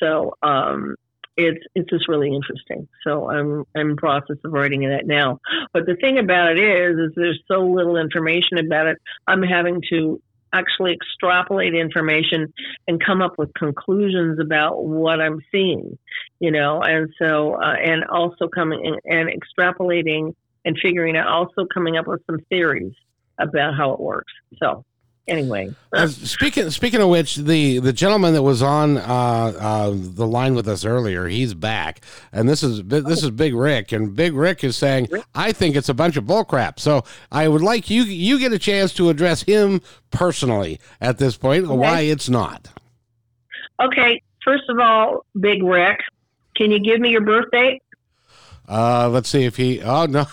[0.00, 0.96] So um,
[1.36, 2.88] it's it's just really interesting.
[3.04, 5.40] So I'm I'm in process of writing that now.
[5.72, 8.98] But the thing about it is, is there's so little information about it.
[9.26, 10.20] I'm having to
[10.52, 12.52] actually extrapolate information
[12.86, 15.98] and come up with conclusions about what I'm seeing,
[16.40, 20.34] you know, and so uh, and also coming and extrapolating
[20.64, 22.92] and figuring out, also coming up with some theories
[23.38, 24.32] about how it works.
[24.58, 24.84] So
[25.28, 25.74] anyway.
[25.92, 30.54] Uh, speaking speaking of which, the the gentleman that was on uh, uh, the line
[30.54, 32.00] with us earlier, he's back,
[32.32, 35.88] and this is this is Big Rick, and Big Rick is saying, I think it's
[35.88, 36.78] a bunch of bullcrap.
[36.78, 41.36] So I would like you you get a chance to address him personally at this
[41.36, 41.74] point, okay.
[41.74, 42.68] why it's not.
[43.80, 46.00] Okay, first of all, Big Rick,
[46.56, 47.80] can you give me your birthday?
[48.68, 49.80] Uh, let's see if he.
[49.82, 50.26] Oh no,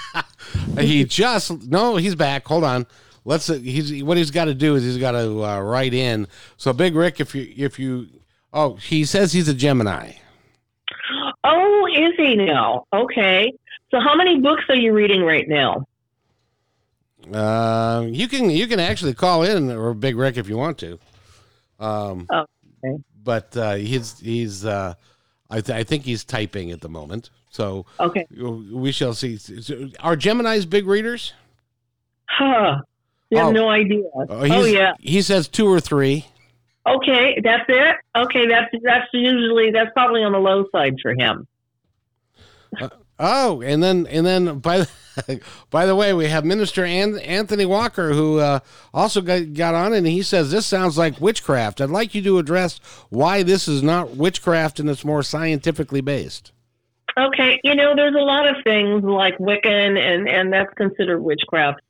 [0.80, 2.46] he just no, he's back.
[2.46, 2.86] Hold on
[3.28, 6.26] let's he's what he's got to do is he's got to uh, write in.
[6.56, 8.08] So Big Rick, if you if you
[8.52, 10.12] oh he says he's a Gemini.
[11.44, 12.86] Oh, is he now?
[12.92, 13.52] Okay.
[13.90, 15.86] So how many books are you reading right now?
[17.32, 20.98] Uh, you can you can actually call in or Big Rick if you want to.
[21.78, 22.46] Um, oh,
[22.82, 23.02] okay.
[23.22, 24.94] But uh, he's he's uh,
[25.50, 27.28] I, th- I think he's typing at the moment.
[27.50, 29.38] So okay, we shall see.
[30.00, 31.34] Are Gemini's big readers?
[32.26, 32.78] Huh.
[33.30, 33.52] You have oh.
[33.52, 34.04] no idea.
[34.14, 34.94] Oh, oh, yeah.
[35.00, 36.26] He says two or three.
[36.86, 37.96] Okay, that's it.
[38.16, 41.46] Okay, that's that's usually that's probably on the low side for him.
[42.80, 47.66] Uh, oh, and then and then by the, by the way, we have Minister Anthony
[47.66, 48.60] Walker who uh,
[48.94, 51.82] also got, got on, and he says this sounds like witchcraft.
[51.82, 56.52] I'd like you to address why this is not witchcraft and it's more scientifically based.
[57.18, 61.80] Okay, you know, there's a lot of things like Wiccan, and and that's considered witchcraft.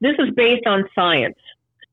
[0.00, 1.38] This is based on science,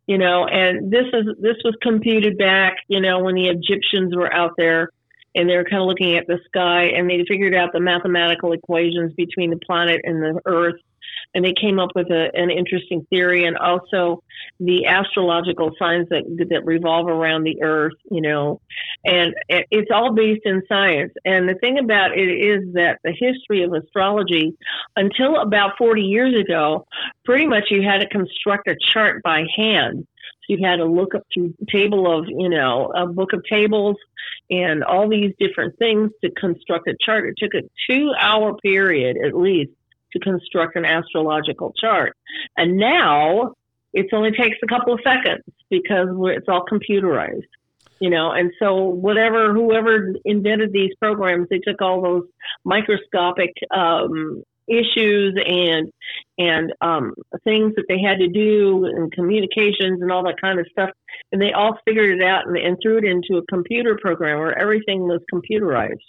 [0.07, 4.33] you know, and this is this was computed back, you know, when the Egyptians were
[4.33, 4.89] out there
[5.35, 8.51] and they were kind of looking at the sky and they figured out the mathematical
[8.51, 10.79] equations between the planet and the earth
[11.33, 14.23] and they came up with a, an interesting theory and also
[14.59, 18.59] the astrological signs that that revolve around the earth you know
[19.03, 21.13] and it's all based in science.
[21.25, 24.55] And the thing about it is that the history of astrology
[24.95, 26.85] until about 40 years ago
[27.25, 30.07] pretty much you had to construct a chart by hand.
[30.41, 33.95] So you had to look up through table of you know a book of tables
[34.49, 37.27] and all these different things to construct a chart.
[37.27, 39.71] It took a two hour period at least
[40.13, 42.15] to construct an astrological chart.
[42.57, 43.53] And now
[43.93, 47.47] it only takes a couple of seconds because it's all computerized.
[47.99, 52.23] You know, and so whatever, whoever invented these programs, they took all those
[52.65, 55.91] microscopic um, issues and
[56.37, 60.65] and um, things that they had to do and communications and all that kind of
[60.71, 60.89] stuff,
[61.31, 64.57] and they all figured it out and, and threw it into a computer program where
[64.57, 65.99] everything was computerized.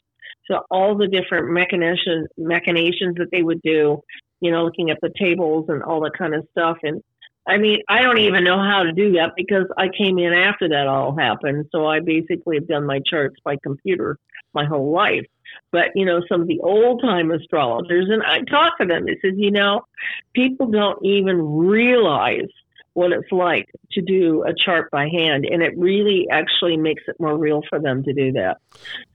[0.51, 4.03] So all the different machinations machinations that they would do,
[4.41, 6.79] you know, looking at the tables and all that kind of stuff.
[6.83, 7.03] And
[7.47, 10.69] I mean, I don't even know how to do that because I came in after
[10.69, 11.67] that all happened.
[11.73, 14.19] So I basically have done my charts by computer
[14.55, 15.27] my whole life.
[15.71, 19.19] But, you know, some of the old time astrologers, and I talk to them, they
[19.21, 19.87] said, you know,
[20.35, 22.49] people don't even realize
[22.95, 27.19] what it's like to do a chart by hand, and it really actually makes it
[27.19, 28.59] more real for them to do that.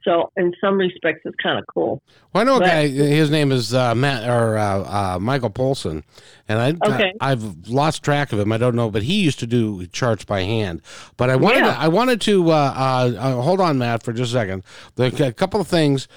[0.03, 2.01] So, in some respects, it's kind of cool.
[2.33, 2.87] Well, I know but, a guy.
[2.87, 6.03] His name is uh, Matt or uh, uh, Michael Polson,
[6.47, 7.13] and I, okay.
[7.21, 8.51] I have lost track of him.
[8.51, 10.81] I don't know, but he used to do charts by hand.
[11.17, 11.73] But I wanted yeah.
[11.73, 14.63] to, I wanted to uh, uh, uh, hold on, Matt, for just a second.
[14.97, 16.07] a couple of things.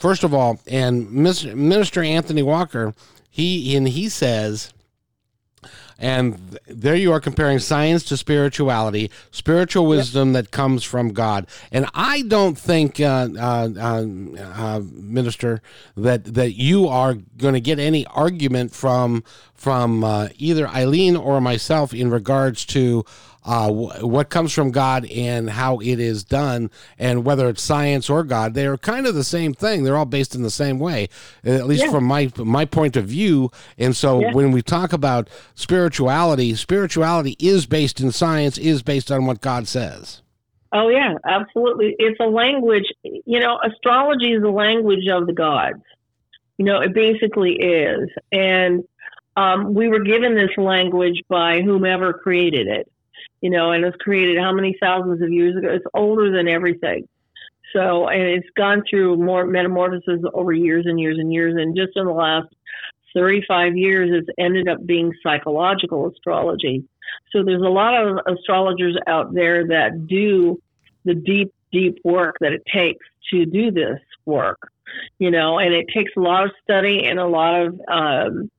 [0.00, 2.94] first of all, and Minister Anthony Walker,
[3.30, 4.72] he and he says
[5.98, 10.44] and there you are comparing science to spirituality, spiritual wisdom yep.
[10.44, 11.48] that comes from God.
[11.72, 14.06] And I don't think, uh, uh, uh,
[14.38, 15.60] uh Minister,
[15.96, 19.24] that that you are going to get any argument from
[19.58, 23.04] from uh, either Eileen or myself in regards to
[23.44, 28.22] uh, what comes from God and how it is done, and whether it's science or
[28.22, 29.84] God, they are kind of the same thing.
[29.84, 31.08] They're all based in the same way,
[31.44, 31.90] at least yeah.
[31.90, 33.50] from my my point of view.
[33.78, 34.34] And so, yeah.
[34.34, 39.66] when we talk about spirituality, spirituality is based in science, is based on what God
[39.66, 40.20] says.
[40.72, 41.96] Oh yeah, absolutely.
[41.98, 42.92] It's a language.
[43.02, 45.82] You know, astrology is a language of the gods.
[46.58, 48.84] You know, it basically is, and
[49.38, 52.90] um, we were given this language by whomever created it
[53.40, 55.68] you know, and it was created how many thousands of years ago?
[55.70, 57.08] It's older than everything.
[57.72, 61.54] So, and it's gone through more metamorphosis over years and years and years.
[61.56, 62.48] And just in the last
[63.14, 66.84] 35 years, it's ended up being psychological astrology.
[67.30, 70.60] So there's a lot of astrologers out there that do
[71.04, 74.70] the deep, deep work that it takes to do this work,
[75.18, 78.50] you know, and it takes a lot of study and a lot of, um,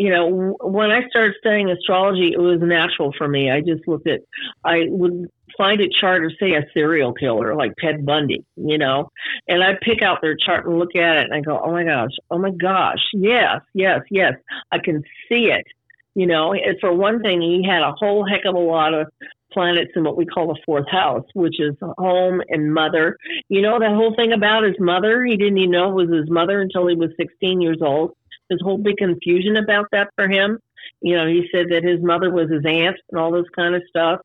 [0.00, 3.50] you know, when I started studying astrology, it was natural for me.
[3.50, 4.20] I just looked at,
[4.64, 5.28] I would
[5.58, 9.10] find a chart or say a serial killer like Ted Bundy, you know,
[9.46, 11.84] and I'd pick out their chart and look at it and I go, oh my
[11.84, 14.32] gosh, oh my gosh, yes, yes, yes,
[14.72, 15.66] I can see it.
[16.14, 19.06] You know, and for one thing, he had a whole heck of a lot of
[19.52, 23.18] planets in what we call the fourth house, which is home and mother.
[23.48, 26.30] You know, that whole thing about his mother, he didn't even know it was his
[26.30, 28.12] mother until he was 16 years old.
[28.50, 30.58] There's whole big confusion about that for him.
[31.00, 33.82] You know, he said that his mother was his aunt and all this kind of
[33.88, 34.20] stuff.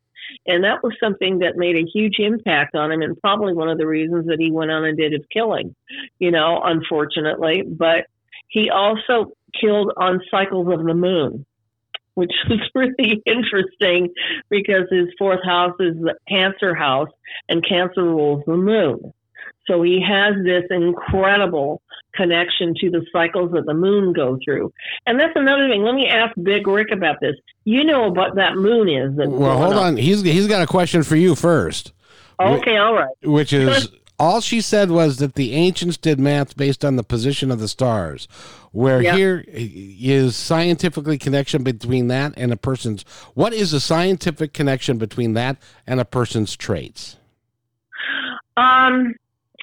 [0.47, 3.77] And that was something that made a huge impact on him, and probably one of
[3.77, 5.75] the reasons that he went on and did his killing,
[6.17, 7.63] you know, unfortunately.
[7.67, 8.07] But
[8.47, 11.45] he also killed on cycles of the moon,
[12.15, 14.13] which was really interesting
[14.49, 17.09] because his fourth house is the Cancer house,
[17.47, 19.13] and Cancer rules the moon.
[19.67, 21.81] So he has this incredible
[22.13, 24.71] connection to the cycles that the moon go through.
[25.05, 25.83] And that's another thing.
[25.83, 27.35] Let me ask Big Rick about this.
[27.65, 29.11] You know what that moon is.
[29.15, 29.97] well, hold on.
[29.97, 31.93] He's he's got a question for you first.
[32.39, 33.15] Okay, all right.
[33.23, 33.89] Which is
[34.19, 37.67] all she said was that the ancients did math based on the position of the
[37.67, 38.27] stars.
[38.71, 39.15] Where yep.
[39.15, 43.03] here is scientifically connection between that and a person's
[43.33, 45.57] what is a scientific connection between that
[45.87, 47.17] and a person's traits?
[48.57, 49.15] Um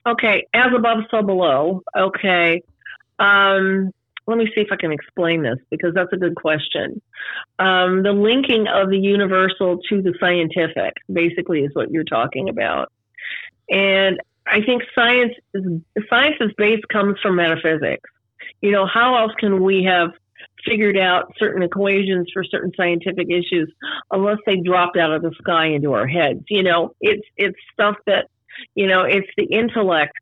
[0.07, 1.83] Okay, as above, so below.
[1.97, 2.63] Okay.
[3.19, 3.93] Um,
[4.27, 7.01] let me see if I can explain this because that's a good question.
[7.59, 12.93] Um, the linking of the universal to the scientific basically is what you're talking about.
[13.69, 15.65] And I think science is,
[16.09, 18.09] science's base comes from metaphysics.
[18.61, 20.11] You know, how else can we have
[20.65, 23.73] figured out certain equations for certain scientific issues
[24.11, 26.45] unless they dropped out of the sky into our heads?
[26.49, 28.29] You know, it's it's stuff that
[28.75, 30.13] you know, it's the intellect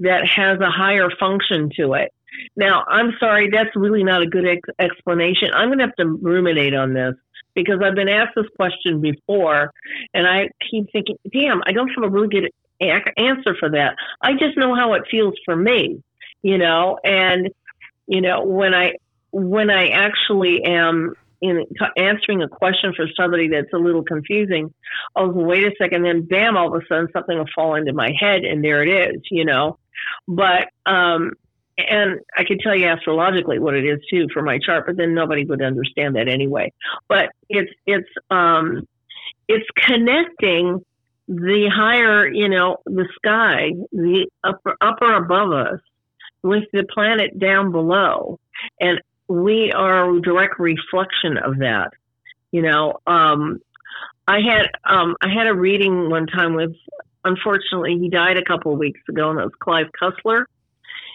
[0.00, 2.12] that has a higher function to it.
[2.56, 5.50] Now, I'm sorry, that's really not a good ex- explanation.
[5.52, 7.14] I'm going to have to ruminate on this
[7.54, 9.72] because I've been asked this question before,
[10.14, 13.96] and I keep thinking, damn, I don't have a really good a- answer for that.
[14.20, 16.02] I just know how it feels for me,
[16.42, 17.50] you know, and
[18.06, 18.94] you know when I
[19.32, 21.64] when I actually am in
[21.96, 24.72] answering a question for somebody that's a little confusing,
[25.16, 28.10] oh, wait a second, then bam, all of a sudden something will fall into my
[28.18, 29.78] head, and there it is, you know.
[30.26, 31.32] But um,
[31.78, 35.14] and I could tell you astrologically what it is too for my chart, but then
[35.14, 36.72] nobody would understand that anyway.
[37.08, 38.86] But it's it's um,
[39.46, 40.84] it's connecting
[41.28, 45.80] the higher, you know, the sky, the upper upper above us,
[46.42, 48.40] with the planet down below,
[48.80, 51.90] and we are a direct reflection of that.
[52.50, 53.60] You know, um,
[54.26, 56.74] I had um, I had a reading one time with.
[57.24, 60.44] Unfortunately, he died a couple of weeks ago, and that was Clive Cussler,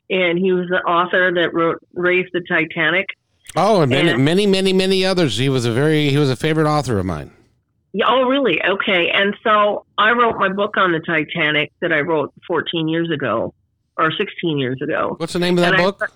[0.10, 3.08] and he was the author that wrote "Raise the Titanic."
[3.56, 5.38] Oh, and many, and, many, many, many others.
[5.38, 7.32] He was a very he was a favorite author of mine.
[7.94, 8.62] Yeah, oh, really?
[8.64, 9.12] Okay.
[9.12, 13.54] And so I wrote my book on the Titanic that I wrote 14 years ago
[13.98, 15.14] or 16 years ago.
[15.18, 16.02] What's the name of that and book?
[16.02, 16.08] I,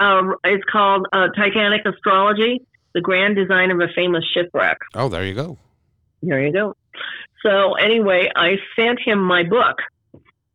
[0.00, 2.62] uh, it's called uh, Titanic Astrology:
[2.94, 4.78] The Grand Design of a Famous Shipwreck.
[4.94, 5.58] Oh, there you go.
[6.22, 6.76] There you go.
[7.42, 9.76] So anyway, I sent him my book,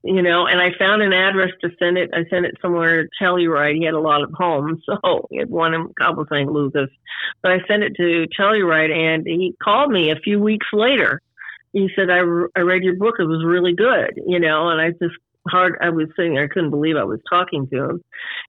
[0.04, 2.10] you know, and I found an address to send it.
[2.14, 3.76] I sent it somewhere to Telluride.
[3.78, 6.90] He had a lot of homes, so he had one in Cabo San Lucas.
[7.42, 11.22] But I sent it to Telluride, and he called me a few weeks later.
[11.72, 12.20] He said, I,
[12.56, 13.16] I read your book.
[13.18, 15.16] It was really good, you know, and I just
[15.48, 15.78] hard.
[15.82, 18.04] I was sitting there, I couldn't believe I was talking to him.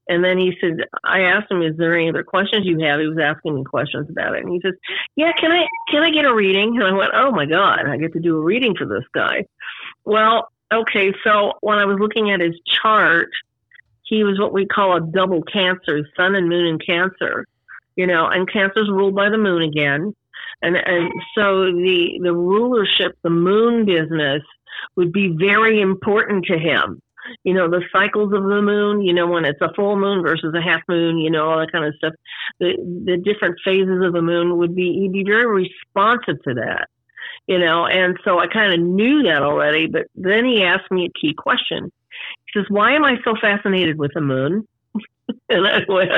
[0.08, 3.06] And then he said, I asked him, "Is there any other questions you have?" He
[3.06, 4.74] was asking me questions about it, and he says,
[5.16, 7.96] "Yeah, can I can I get a reading?" And I went, "Oh my God, I
[7.96, 9.46] get to do a reading for this guy."
[10.04, 13.30] Well, okay, so when I was looking at his chart,
[14.02, 17.46] he was what we call a double Cancer, Sun and Moon in Cancer.
[17.96, 20.14] You know, and Cancer's ruled by the Moon again.
[20.62, 24.42] And, and so the the rulership, the moon business,
[24.96, 27.00] would be very important to him.
[27.42, 30.54] You know, the cycles of the moon, you know, when it's a full moon versus
[30.54, 32.12] a half moon, you know, all that kind of stuff.
[32.60, 32.76] The
[33.06, 36.88] the different phases of the moon would be he'd be very responsive to that.
[37.46, 41.06] You know, and so I kind of knew that already, but then he asked me
[41.06, 41.90] a key question.
[42.46, 44.66] He says, Why am I so fascinated with the moon?
[45.48, 46.10] and I went,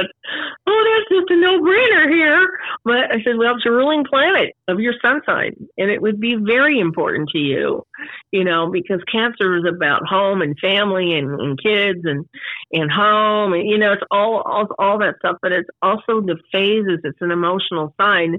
[0.66, 2.48] oh, just a no-brainer here.
[2.84, 6.20] But I said, well, it's a ruling planet of your sun sign, and it would
[6.20, 7.84] be very important to you,
[8.32, 12.24] you know, because Cancer is about home and family and, and kids and
[12.72, 15.36] and home, and you know, it's all, all all that stuff.
[15.42, 17.00] But it's also the phases.
[17.04, 18.36] It's an emotional sign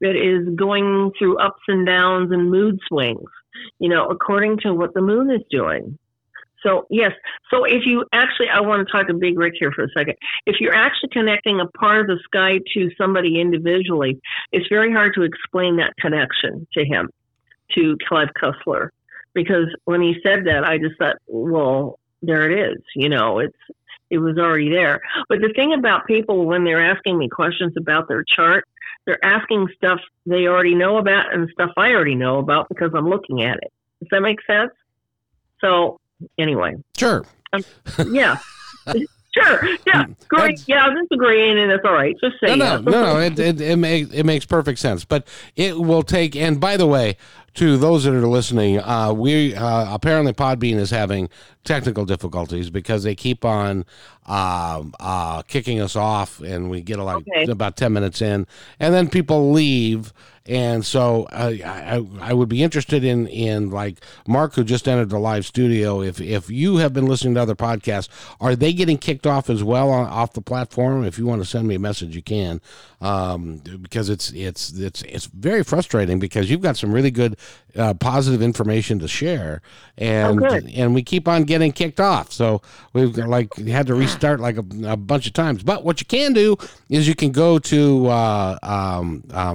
[0.00, 3.28] that is going through ups and downs and mood swings,
[3.78, 5.98] you know, according to what the moon is doing.
[6.62, 7.12] So yes,
[7.50, 10.16] so if you actually, I want to talk to Big Rick here for a second.
[10.46, 14.20] If you're actually connecting a part of the sky to somebody individually,
[14.52, 17.10] it's very hard to explain that connection to him,
[17.74, 18.90] to Clive Cussler,
[19.32, 22.82] because when he said that, I just thought, well, there it is.
[22.94, 23.56] You know, it's
[24.10, 25.00] it was already there.
[25.28, 28.64] But the thing about people when they're asking me questions about their chart,
[29.06, 33.08] they're asking stuff they already know about and stuff I already know about because I'm
[33.08, 33.72] looking at it.
[34.00, 34.72] Does that make sense?
[35.60, 35.99] So
[36.38, 36.76] anyway.
[36.96, 37.24] Sure.
[37.52, 37.64] Um,
[38.10, 38.38] yeah.
[39.32, 39.60] Sure.
[39.86, 40.06] Yeah.
[40.26, 40.56] Great.
[40.56, 42.16] That's, yeah, I'm disagreeing, and that's all right.
[42.20, 43.20] Just say no, no, no, no.
[43.20, 45.04] It it it makes it makes perfect sense.
[45.04, 46.34] But it will take.
[46.34, 47.16] And by the way,
[47.54, 51.28] to those that are listening, uh, we uh, apparently Podbean is having
[51.62, 53.84] technical difficulties because they keep on
[54.26, 57.50] uh, uh kicking us off, and we get like okay.
[57.50, 58.48] about ten minutes in,
[58.80, 60.12] and then people leave
[60.50, 65.10] and so uh, I, I would be interested in in like Mark who just entered
[65.10, 66.02] the live studio.
[66.02, 68.08] If if you have been listening to other podcasts,
[68.40, 71.04] are they getting kicked off as well on, off the platform?
[71.04, 72.60] If you want to send me a message, you can,
[73.00, 77.36] um, because it's it's it's it's very frustrating because you've got some really good
[77.76, 79.62] uh, positive information to share,
[79.98, 82.32] and oh, and we keep on getting kicked off.
[82.32, 82.60] So
[82.92, 85.62] we've like had to restart like a, a, bunch of times.
[85.62, 86.56] But what you can do
[86.88, 89.54] is you can go to uh, um, uh,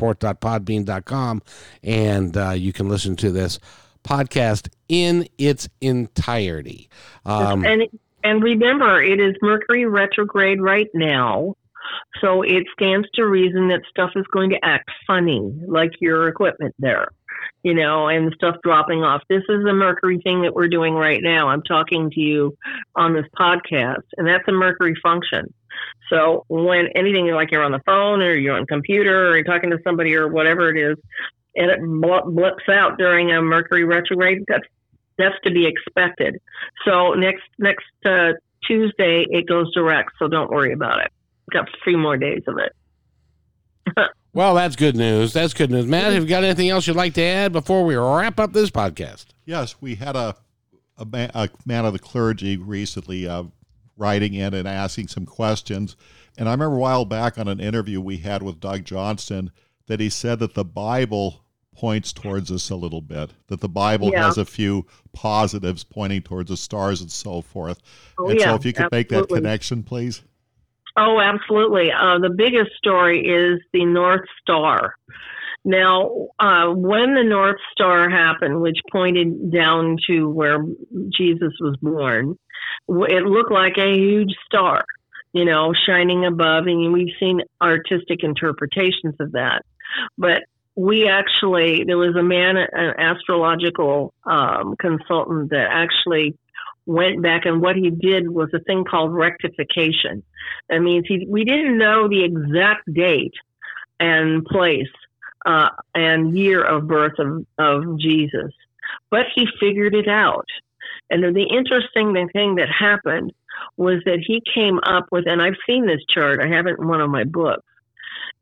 [0.00, 1.42] report.podbean.com
[1.82, 3.58] and uh, you can listen to this
[4.04, 6.88] podcast in its entirety.
[7.24, 7.82] Um, and
[8.22, 11.54] and remember, it is Mercury retrograde right now.
[12.20, 16.74] So it stands to reason that stuff is going to act funny, like your equipment
[16.78, 17.08] there
[17.62, 19.22] you know, and stuff dropping off.
[19.28, 21.48] This is a Mercury thing that we're doing right now.
[21.48, 22.56] I'm talking to you
[22.96, 25.52] on this podcast, and that's a Mercury function.
[26.08, 29.70] So when anything like you're on the phone or you're on computer or you're talking
[29.70, 30.96] to somebody or whatever it is,
[31.56, 34.66] and it blips out during a Mercury retrograde, that's
[35.18, 36.40] that's to be expected.
[36.84, 38.32] So next next uh,
[38.66, 41.12] Tuesday it goes direct, so don't worry about it.
[41.52, 42.72] Got three more days of it.
[44.32, 45.32] Well, that's good news.
[45.32, 45.86] That's good news.
[45.86, 48.70] Matt, have you got anything else you'd like to add before we wrap up this
[48.70, 49.26] podcast?
[49.44, 50.36] Yes, we had a
[50.96, 53.44] a man, a man of the clergy recently uh,
[54.00, 55.96] writing in and asking some questions.
[56.36, 59.52] And I remember a while back on an interview we had with Doug Johnston
[59.86, 61.44] that he said that the Bible
[61.76, 64.24] points towards us a little bit, that the Bible yeah.
[64.24, 67.80] has a few positives pointing towards the stars and so forth.
[68.18, 68.98] Oh, and yeah, so if you could absolutely.
[68.98, 70.22] make that connection, please.
[70.96, 71.90] Oh, absolutely.
[71.92, 74.94] Uh, the biggest story is the North Star.
[75.64, 80.64] Now, uh, when the North Star happened, which pointed down to where
[81.16, 82.38] Jesus was born,
[82.88, 84.84] it looked like a huge star,
[85.32, 89.62] you know, shining above, and we've seen artistic interpretations of that.
[90.18, 90.42] But
[90.76, 96.36] we actually, there was a man, an astrological um, consultant that actually
[96.86, 100.22] went back and what he did was a thing called rectification.
[100.68, 103.34] That means he, we didn't know the exact date
[103.98, 104.88] and place
[105.44, 108.52] uh, and year of birth of, of Jesus,
[109.10, 110.46] but he figured it out.
[111.10, 113.32] And the interesting thing that happened
[113.76, 116.86] was that he came up with, and I've seen this chart, I have it in
[116.86, 117.66] one of my books,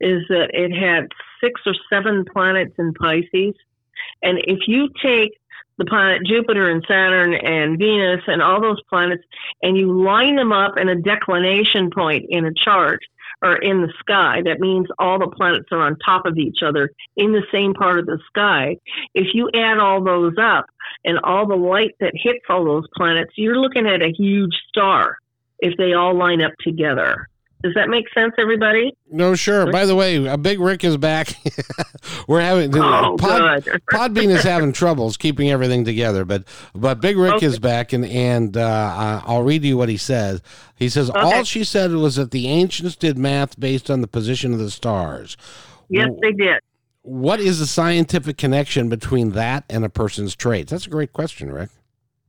[0.00, 1.08] is that it had
[1.42, 3.54] six or seven planets in Pisces.
[4.22, 5.32] And if you take
[5.78, 9.22] the planet Jupiter and Saturn and Venus and all those planets,
[9.62, 13.00] and you line them up in a declination point in a chart
[13.43, 16.91] or in the sky, that means all the planets are on top of each other
[17.16, 18.76] in the same part of the sky.
[19.14, 20.66] If you add all those up
[21.05, 25.18] and all the light that hits all those planets, you're looking at a huge star
[25.61, 27.28] if they all line up together.
[27.62, 28.96] Does that make sense, everybody?
[29.11, 29.70] No, sure.
[29.72, 31.34] By the way, a Big Rick is back.
[32.28, 37.34] We're having oh, Pod, Podbean is having troubles keeping everything together, but but Big Rick
[37.34, 37.46] okay.
[37.46, 40.40] is back, and and uh, I'll read you what he says.
[40.76, 41.18] He says okay.
[41.18, 44.70] all she said was that the ancients did math based on the position of the
[44.70, 45.37] stars.
[45.88, 46.61] Yes, they did.
[47.03, 50.70] What is the scientific connection between that and a person's traits?
[50.70, 51.70] That's a great question, Rick.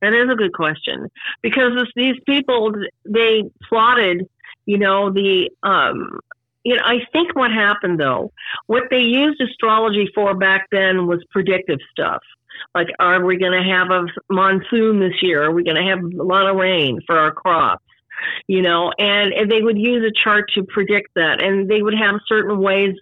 [0.02, 1.10] That is a good question
[1.42, 2.74] because these people
[3.06, 4.28] they plotted
[4.70, 6.20] you know, the um,
[6.64, 8.32] you know, I think what happened though,
[8.68, 12.22] what they used astrology for back then was predictive stuff.
[12.76, 15.44] Like, are we going to have a monsoon this year?
[15.44, 17.84] Are we going to have a lot of rain for our crops?
[18.46, 21.96] You know, and, and they would use a chart to predict that, and they would
[21.96, 22.94] have certain ways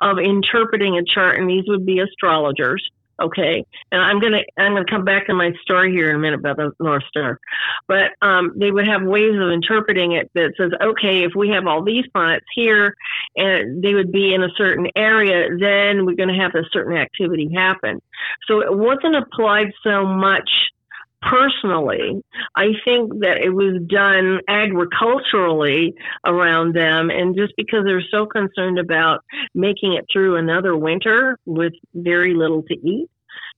[0.00, 2.82] of interpreting a chart, and these would be astrologers
[3.22, 3.64] okay.
[3.90, 6.18] And i'm going to i'm going to come back to my story here in a
[6.18, 7.38] minute about the north star.
[7.88, 11.66] But um, they would have ways of interpreting it that says okay if we have
[11.66, 12.94] all these planets here
[13.36, 16.96] and they would be in a certain area then we're going to have a certain
[16.96, 18.00] activity happen.
[18.46, 20.50] So it wasn't applied so much
[21.22, 22.22] personally.
[22.56, 25.94] I think that it was done agriculturally
[26.26, 29.24] around them, and just because they're so concerned about
[29.54, 33.08] making it through another winter with very little to eat,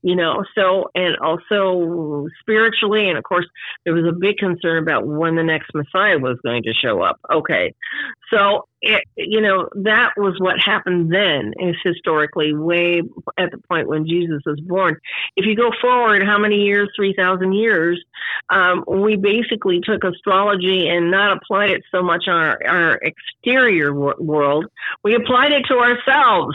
[0.05, 3.47] you know so and also spiritually and of course
[3.85, 7.19] there was a big concern about when the next messiah was going to show up.
[7.33, 7.75] Okay.
[8.31, 13.01] So it, you know that was what happened then is historically way
[13.39, 14.99] at the point when jesus was born.
[15.37, 16.91] If you go forward how many years?
[16.97, 18.03] 3000 years.
[18.51, 23.95] Um, we basically took astrology and not applied it so much on our, our exterior
[23.95, 24.67] world.
[25.03, 26.55] We applied it to ourselves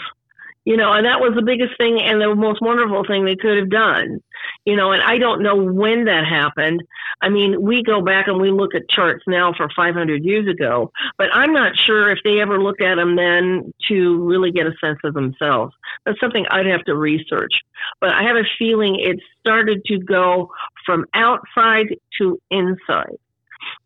[0.70, 3.58] you know, and that was the biggest thing and the most wonderful thing they could
[3.58, 4.22] have done,
[4.66, 6.84] you know, and I don't know when that happened.
[7.24, 10.91] I mean, we go back and we look at charts now for 500 years ago,
[11.18, 14.74] but I'm not sure if they ever looked at them then to really get a
[14.80, 15.74] sense of themselves.
[16.06, 17.54] That's something I'd have to research.
[18.00, 20.52] But I have a feeling it started to go
[20.86, 23.18] from outside to inside.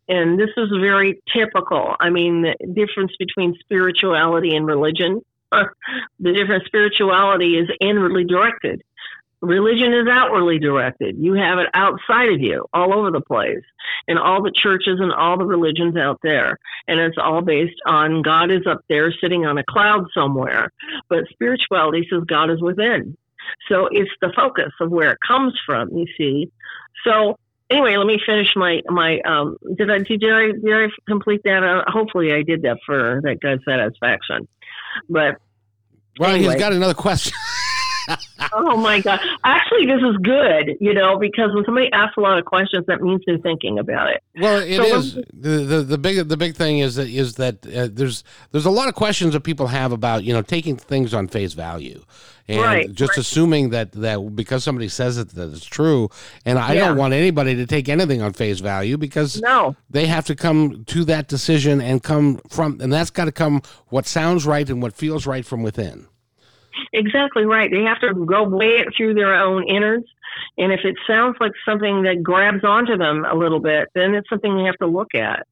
[0.06, 1.96] And this is very typical.
[1.98, 5.22] I mean, the difference between spirituality and religion
[6.20, 8.82] the different spirituality is inwardly directed.
[9.40, 11.16] Religion is outwardly directed.
[11.18, 13.62] You have it outside of you, all over the place,
[14.08, 16.58] in all the churches and all the religions out there.
[16.88, 20.72] And it's all based on God is up there sitting on a cloud somewhere.
[21.08, 23.18] But spirituality says God is within.
[23.68, 26.50] So it's the focus of where it comes from, you see.
[27.04, 27.38] So
[27.70, 29.20] anyway, let me finish my my.
[29.20, 31.62] Um, did I did I did I complete that?
[31.62, 34.48] Uh, hopefully, I did that for that guy's satisfaction.
[35.08, 35.36] But
[36.18, 36.54] well, anyway.
[36.54, 37.34] he's got another question.
[38.52, 39.20] oh my god!
[39.44, 43.00] Actually, this is good, you know, because when somebody asks a lot of questions, that
[43.00, 44.22] means they're thinking about it.
[44.40, 47.66] Well, it so is the, the the big the big thing is that is that
[47.66, 51.14] uh, there's there's a lot of questions that people have about you know taking things
[51.14, 52.04] on face value,
[52.48, 53.18] and right, just right.
[53.18, 56.08] assuming that that because somebody says it that it's true.
[56.44, 56.88] And I yeah.
[56.88, 59.76] don't want anybody to take anything on face value because no.
[59.90, 63.62] they have to come to that decision and come from, and that's got to come
[63.88, 66.06] what sounds right and what feels right from within.
[66.92, 67.70] Exactly right.
[67.70, 70.06] They have to go weigh it through their own innards.
[70.58, 74.28] And if it sounds like something that grabs onto them a little bit, then it's
[74.28, 75.46] something they have to look at.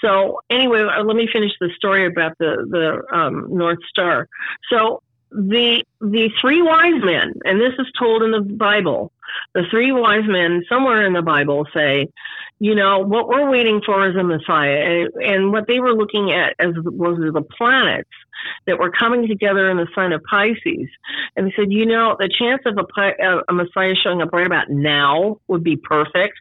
[0.00, 4.28] So anyway, uh, let me finish the story about the the um, North Star.
[4.70, 9.12] So the the three wise men, and this is told in the Bible.
[9.54, 12.08] The three wise men, somewhere in the Bible, say,
[12.58, 16.32] you know, what we're waiting for is a Messiah, and, and what they were looking
[16.32, 18.10] at as was the planets
[18.66, 20.88] that were coming together in the sign of Pisces.
[21.36, 24.46] And they said, you know, the chance of a, uh, a Messiah showing up right
[24.46, 26.34] about now would be perfect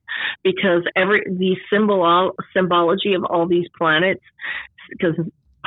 [0.43, 4.21] because every the symbol symbology of all these planets
[4.89, 5.15] because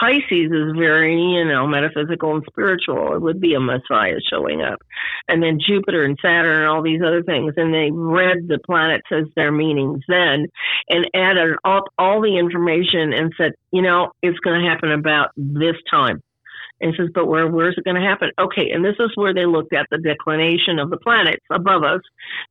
[0.02, 3.14] Pisces is very, you know, metaphysical and spiritual.
[3.14, 4.80] It would be a Messiah showing up.
[5.28, 7.54] And then Jupiter and Saturn and all these other things.
[7.56, 10.48] And they read the planets as their meanings then
[10.88, 15.30] and added up all the information and said, you know, it's going to happen about
[15.36, 16.20] this time.
[16.80, 18.32] And says, but where where's it going to happen?
[18.40, 22.00] Okay, and this is where they looked at the declination of the planets above us.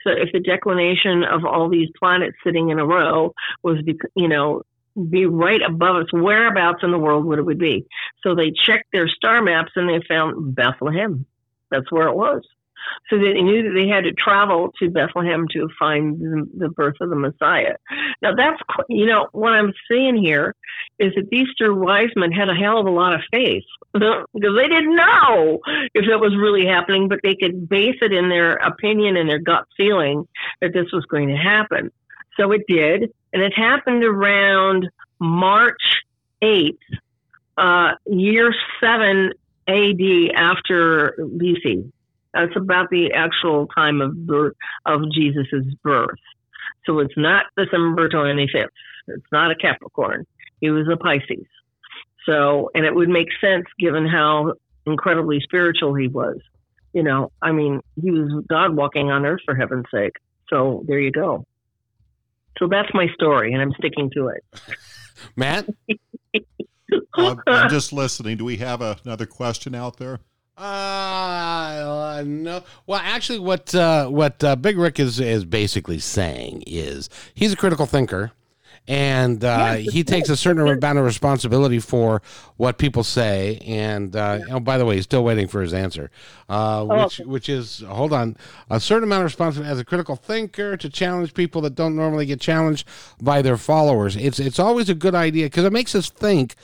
[0.05, 3.79] So if the declination of all these planets sitting in a row was,
[4.15, 4.61] you know,
[5.09, 6.07] be right above us.
[6.11, 7.85] Whereabouts in the world would it be?
[8.23, 11.25] So they checked their star maps and they found Bethlehem.
[11.69, 12.43] That's where it was.
[13.09, 16.19] So they knew that they had to travel to Bethlehem to find
[16.57, 17.75] the, birth of the Messiah.
[18.21, 20.55] Now that's you know what I'm saying here
[20.99, 23.63] is that these three wise men had a hell of a lot of faith
[23.93, 25.59] because they didn't know
[25.93, 29.39] if it was really happening, but they could base it in their opinion and their
[29.39, 30.27] gut feeling
[30.61, 31.91] that this was going to happen.
[32.37, 34.89] So it did, and it happened around
[35.19, 36.01] March
[36.41, 36.77] 8th,
[37.57, 39.33] uh, year 7
[39.67, 41.91] AD after BC.
[42.33, 44.55] That's about the actual time of birth
[44.85, 46.19] of Jesus's birth.
[46.85, 48.67] So it's not December 25th.
[49.07, 50.25] It's not a Capricorn.
[50.61, 51.45] He was a Pisces.
[52.25, 54.53] So, and it would make sense given how
[54.85, 56.37] incredibly spiritual he was.
[56.93, 60.13] You know, I mean, he was God walking on earth for heaven's sake.
[60.49, 61.45] So there you go.
[62.57, 64.43] So that's my story, and I'm sticking to it.
[65.35, 65.67] Matt?
[67.15, 68.37] I'm just listening.
[68.37, 70.19] Do we have a, another question out there?
[70.57, 72.63] Uh, no.
[72.85, 77.55] Well, actually, what uh, what uh, Big Rick is is basically saying is he's a
[77.55, 78.31] critical thinker,
[78.87, 82.21] and uh, he takes a certain amount of responsibility for
[82.57, 83.59] what people say.
[83.65, 86.09] And uh, oh, by the way, he's still waiting for his answer,
[86.49, 87.03] uh, oh.
[87.03, 88.35] which which is hold on
[88.69, 92.25] a certain amount of responsibility as a critical thinker to challenge people that don't normally
[92.25, 92.87] get challenged
[93.21, 94.15] by their followers.
[94.15, 96.55] It's it's always a good idea because it makes us think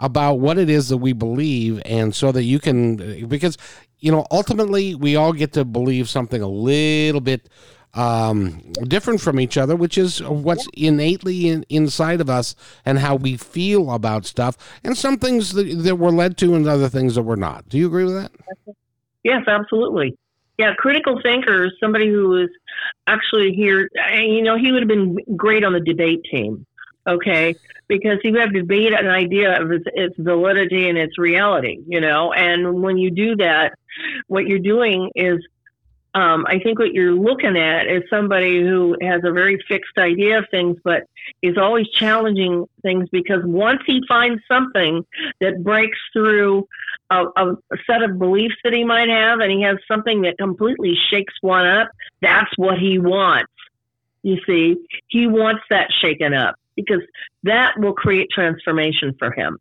[0.00, 3.56] about what it is that we believe and so that you can because
[3.98, 7.48] you know ultimately we all get to believe something a little bit
[7.94, 12.54] um, different from each other, which is what's innately in, inside of us
[12.84, 16.68] and how we feel about stuff, and some things that, that we're led to, and
[16.68, 17.68] other things that we're not.
[17.68, 18.32] Do you agree with that?
[19.22, 20.16] Yes, absolutely.
[20.58, 22.50] Yeah, critical thinker, somebody who is
[23.06, 23.88] actually here.
[24.14, 26.66] You know, he would have been great on the debate team.
[27.06, 27.56] Okay,
[27.88, 31.78] because you have to debate an idea of its, its validity and its reality.
[31.86, 33.72] You know, and when you do that,
[34.28, 35.38] what you're doing is
[36.14, 40.38] um, I think what you're looking at is somebody who has a very fixed idea
[40.38, 41.04] of things, but
[41.40, 45.04] is always challenging things because once he finds something
[45.40, 46.66] that breaks through
[47.10, 47.56] a, a,
[47.86, 51.66] set of beliefs that he might have, and he has something that completely shakes one
[51.66, 53.52] up, that's what he wants.
[54.22, 54.76] You see,
[55.06, 57.02] he wants that shaken up because
[57.44, 59.58] that will create transformation for him.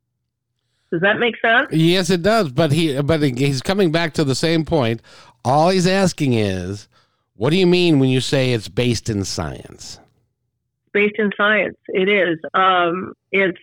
[0.92, 1.70] Does that make sense?
[1.72, 2.52] Yes, it does.
[2.52, 5.02] But he, but he's coming back to the same point.
[5.45, 6.88] All he's asking is,
[7.36, 9.99] what do you mean when you say it's based in science?
[10.91, 12.40] Based in science, it is.
[12.53, 13.60] Um, it's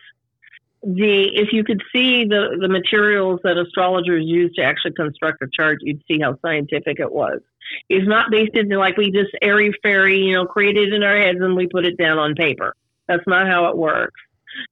[0.83, 5.47] the if you could see the the materials that astrologers use to actually construct a
[5.53, 7.41] chart, you'd see how scientific it was.
[7.89, 11.41] It's not based in like we just airy fairy, you know, created in our heads
[11.41, 12.75] and we put it down on paper.
[13.09, 14.21] That's not how it works.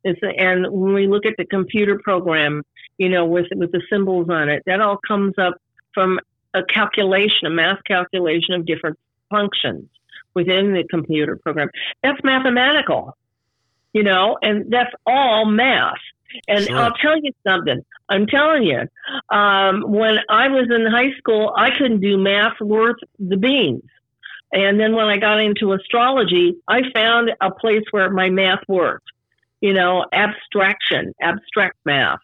[0.05, 2.63] It's, and when we look at the computer program,
[2.99, 5.55] you know, with with the symbols on it, that all comes up
[5.93, 6.21] from
[6.55, 8.99] a calculation, a math calculation of different
[9.31, 9.89] functions
[10.35, 11.69] within the computer program.
[12.03, 13.17] That's mathematical,
[13.93, 15.95] you know, and that's all math.
[16.49, 16.77] And sure.
[16.77, 17.85] I'll tell you something.
[18.09, 18.89] I'm telling you,
[19.37, 23.85] um, when I was in high school, I couldn't do math worth the beans.
[24.53, 29.07] And then when I got into astrology, I found a place where my math worked.
[29.61, 32.21] You know, abstraction, abstract math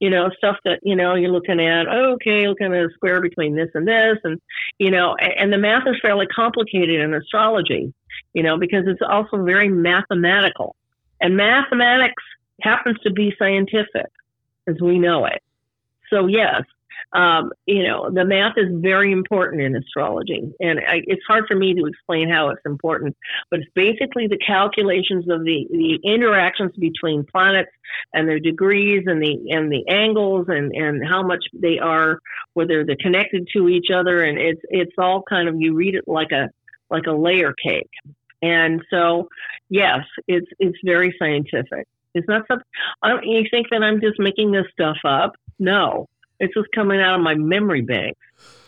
[0.00, 3.20] you know, stuff that, you know, you're looking at, oh, okay, looking at a square
[3.20, 4.18] between this and this.
[4.24, 4.40] And,
[4.78, 7.92] you know, and the math is fairly complicated in astrology,
[8.32, 10.74] you know, because it's also very mathematical.
[11.20, 12.22] And mathematics
[12.60, 14.10] happens to be scientific
[14.66, 15.42] as we know it.
[16.10, 16.62] So, yes,
[17.14, 21.54] um, you know, the math is very important in astrology, and I, it's hard for
[21.54, 23.16] me to explain how it's important.
[23.50, 27.70] But it's basically the calculations of the, the interactions between planets
[28.12, 32.18] and their degrees and the and the angles and, and how much they are,
[32.54, 36.04] whether they're connected to each other, and it's it's all kind of you read it
[36.08, 36.50] like a
[36.90, 37.90] like a layer cake.
[38.42, 39.28] And so,
[39.68, 41.86] yes, it's it's very scientific.
[42.12, 42.66] It's not something.
[43.22, 45.34] You think that I'm just making this stuff up?
[45.58, 46.08] No,
[46.40, 48.16] it's just coming out of my memory bank.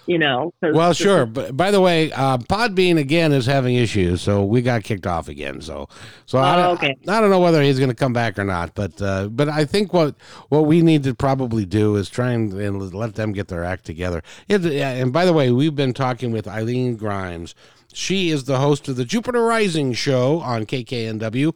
[0.06, 0.55] You know.
[0.62, 1.26] Well, sure.
[1.26, 5.26] But by the way, uh, Podbean again is having issues, so we got kicked off
[5.26, 5.60] again.
[5.60, 5.88] So,
[6.26, 6.94] so oh, I, okay.
[7.09, 8.76] I, I, don't know whether he's going to come back or not.
[8.76, 10.14] But, uh, but I think what
[10.48, 13.84] what we need to probably do is try and, and let them get their act
[13.84, 14.22] together.
[14.47, 17.56] It, and by the way, we've been talking with Eileen Grimes.
[17.93, 21.52] She is the host of the Jupiter Rising show on KKNW.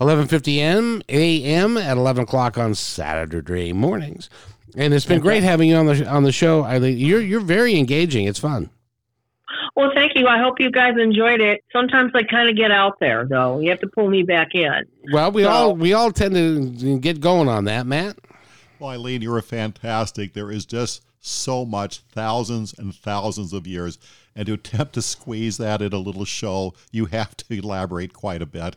[0.00, 1.76] 11:50 m a.m.
[1.76, 4.30] at 11 o'clock on Saturday mornings.
[4.76, 5.22] And it's been okay.
[5.22, 6.64] great having you on the on the show.
[6.64, 6.98] Eileen.
[6.98, 8.26] You're you're very engaging.
[8.26, 8.70] It's fun.
[9.76, 10.26] Well, thank you.
[10.26, 11.64] I hope you guys enjoyed it.
[11.72, 13.60] Sometimes I kind of get out there, though.
[13.60, 14.84] You have to pull me back in.
[15.12, 15.48] Well, we so.
[15.48, 18.18] all we all tend to get going on that, Matt.
[18.78, 20.34] Well, Eileen, you're a fantastic.
[20.34, 23.98] There is just so much, thousands and thousands of years,
[24.34, 28.42] and to attempt to squeeze that in a little show, you have to elaborate quite
[28.42, 28.76] a bit.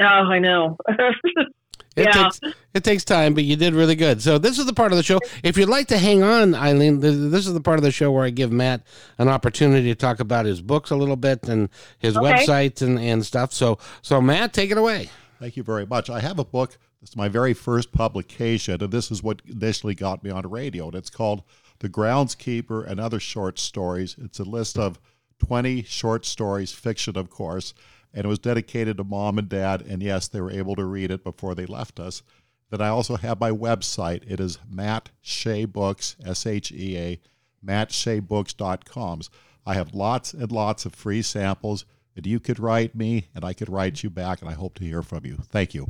[0.00, 0.76] Oh, I know.
[1.96, 2.12] It yeah.
[2.12, 2.40] takes
[2.74, 4.22] it takes time, but you did really good.
[4.22, 5.18] So this is the part of the show.
[5.42, 8.24] If you'd like to hang on, Eileen, this is the part of the show where
[8.24, 8.82] I give Matt
[9.18, 12.26] an opportunity to talk about his books a little bit and his okay.
[12.26, 13.52] website and, and stuff.
[13.52, 15.10] So so Matt, take it away.
[15.38, 16.08] Thank you very much.
[16.08, 16.78] I have a book.
[17.02, 20.86] It's my very first publication, and this is what initially got me on radio.
[20.86, 21.42] And it's called
[21.80, 24.14] The Groundskeeper and Other Short Stories.
[24.22, 25.00] It's a list of
[25.40, 27.74] 20 short stories, fiction, of course
[28.14, 29.82] and it was dedicated to mom and dad.
[29.82, 32.22] And yes, they were able to read it before they left us.
[32.70, 34.22] Then I also have my website.
[34.26, 37.20] It is Matt Shea Books, S H E A,
[37.64, 39.20] mattsheabooks.com.
[39.66, 41.84] I have lots and lots of free samples,
[42.16, 44.84] and you could write me, and I could write you back, and I hope to
[44.84, 45.38] hear from you.
[45.50, 45.88] Thank you.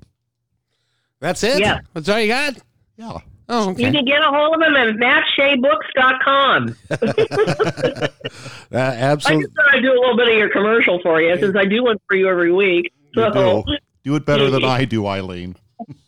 [1.20, 1.60] That's it?
[1.60, 1.78] Yeah.
[1.94, 2.58] That's all you got?
[2.96, 3.18] Yeah.
[3.48, 3.86] Oh, okay.
[3.86, 6.76] You can get a hold of him at mattsheabooks.com.
[8.72, 9.44] uh, absolutely.
[9.44, 11.64] I just thought I'd do a little bit of your commercial for you since I
[11.64, 12.92] do one for you every week.
[13.14, 13.26] So.
[13.26, 13.78] You do.
[14.04, 15.56] do it better than I do, Eileen.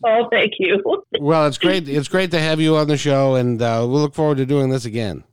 [0.05, 0.81] oh, thank you.
[1.19, 1.87] well, it's great.
[1.89, 4.69] It's great to have you on the show, and uh, we'll look forward to doing
[4.69, 5.23] this again.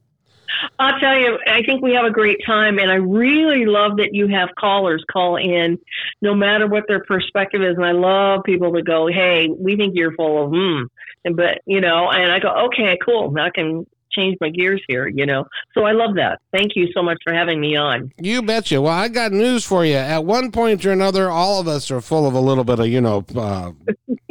[0.78, 4.14] I'll tell you, I think we have a great time, and I really love that
[4.14, 5.78] you have callers call in,
[6.20, 7.76] no matter what their perspective is.
[7.76, 10.82] And I love people to go, "Hey, we think you're full of hmm,"
[11.24, 13.30] and but you know, and I go, "Okay, cool.
[13.30, 15.44] Now I can change my gears here, you know.
[15.74, 16.40] So I love that.
[16.52, 18.12] Thank you so much for having me on.
[18.18, 18.80] You betcha.
[18.80, 19.94] Well, I got news for you.
[19.94, 22.88] At one point or another, all of us are full of a little bit of,
[22.88, 23.72] you know, uh,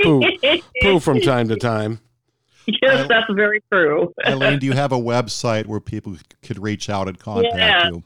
[0.03, 0.21] poo,
[0.81, 1.99] poo from time to time.
[2.81, 4.13] Yes, that's very true.
[4.25, 7.87] Eileen, do you have a website where people could reach out and contact Yeah.
[7.89, 8.03] you?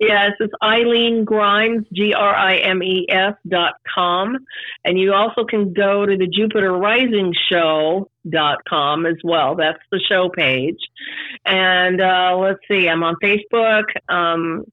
[0.00, 4.36] Yes, it's Eileen Grimes, G R I M E S dot com.
[4.84, 9.54] And you also can go to the Jupiter Rising Show dot com as well.
[9.54, 10.78] That's the show page.
[11.46, 13.84] And uh, let's see, I'm on Facebook.
[14.08, 14.64] Um,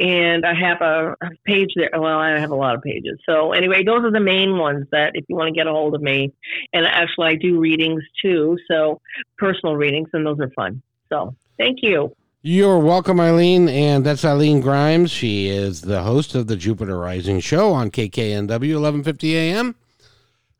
[0.00, 1.90] and I have a, a page there.
[1.92, 3.18] Well, I have a lot of pages.
[3.28, 5.94] So anyway, those are the main ones that if you want to get a hold
[5.94, 6.32] of me.
[6.72, 8.58] And actually, I do readings too.
[8.66, 9.00] So
[9.36, 10.82] personal readings, and those are fun.
[11.10, 12.14] So thank you.
[12.42, 15.10] You're welcome, Eileen, and that's Eileen Grimes.
[15.10, 19.74] She is the host of the Jupiter Rising Show on KKNW 1150 AM.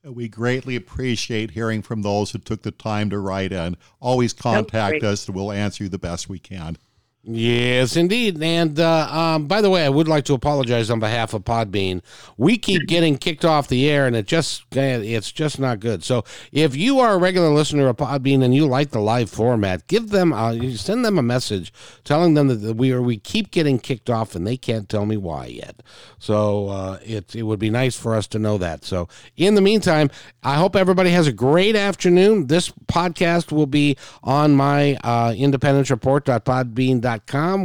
[0.05, 3.79] We greatly appreciate hearing from those who took the time to write in.
[4.01, 6.77] Always contact us and we'll answer you the best we can.
[7.23, 8.43] Yes, indeed.
[8.43, 12.01] And uh, um, by the way, I would like to apologize on behalf of Podbean.
[12.39, 16.03] We keep getting kicked off the air, and it just it's just not good.
[16.03, 19.87] So if you are a regular listener of Podbean and you like the live format,
[19.87, 21.75] give them uh, you send them a message
[22.05, 25.19] telling them that we are we keep getting kicked off, and they can't tell me
[25.19, 25.83] why yet.
[26.19, 28.83] So uh, it it would be nice for us to know that.
[28.83, 30.11] So in the meantime,
[30.43, 32.47] I hope everybody has a great afternoon.
[32.47, 37.10] This podcast will be on my uh, independencereport.podbean.com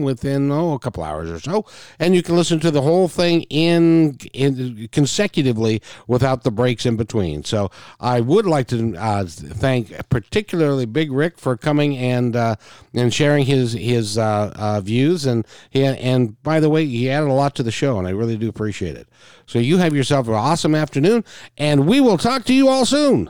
[0.01, 1.65] within oh a couple hours or so,
[1.99, 6.95] and you can listen to the whole thing in, in consecutively without the breaks in
[6.97, 7.43] between.
[7.43, 12.55] So I would like to uh, thank particularly Big Rick for coming and uh,
[12.93, 17.29] and sharing his his uh, uh, views and he, and by the way he added
[17.29, 19.07] a lot to the show and I really do appreciate it.
[19.47, 21.23] So you have yourself an awesome afternoon,
[21.57, 23.29] and we will talk to you all soon.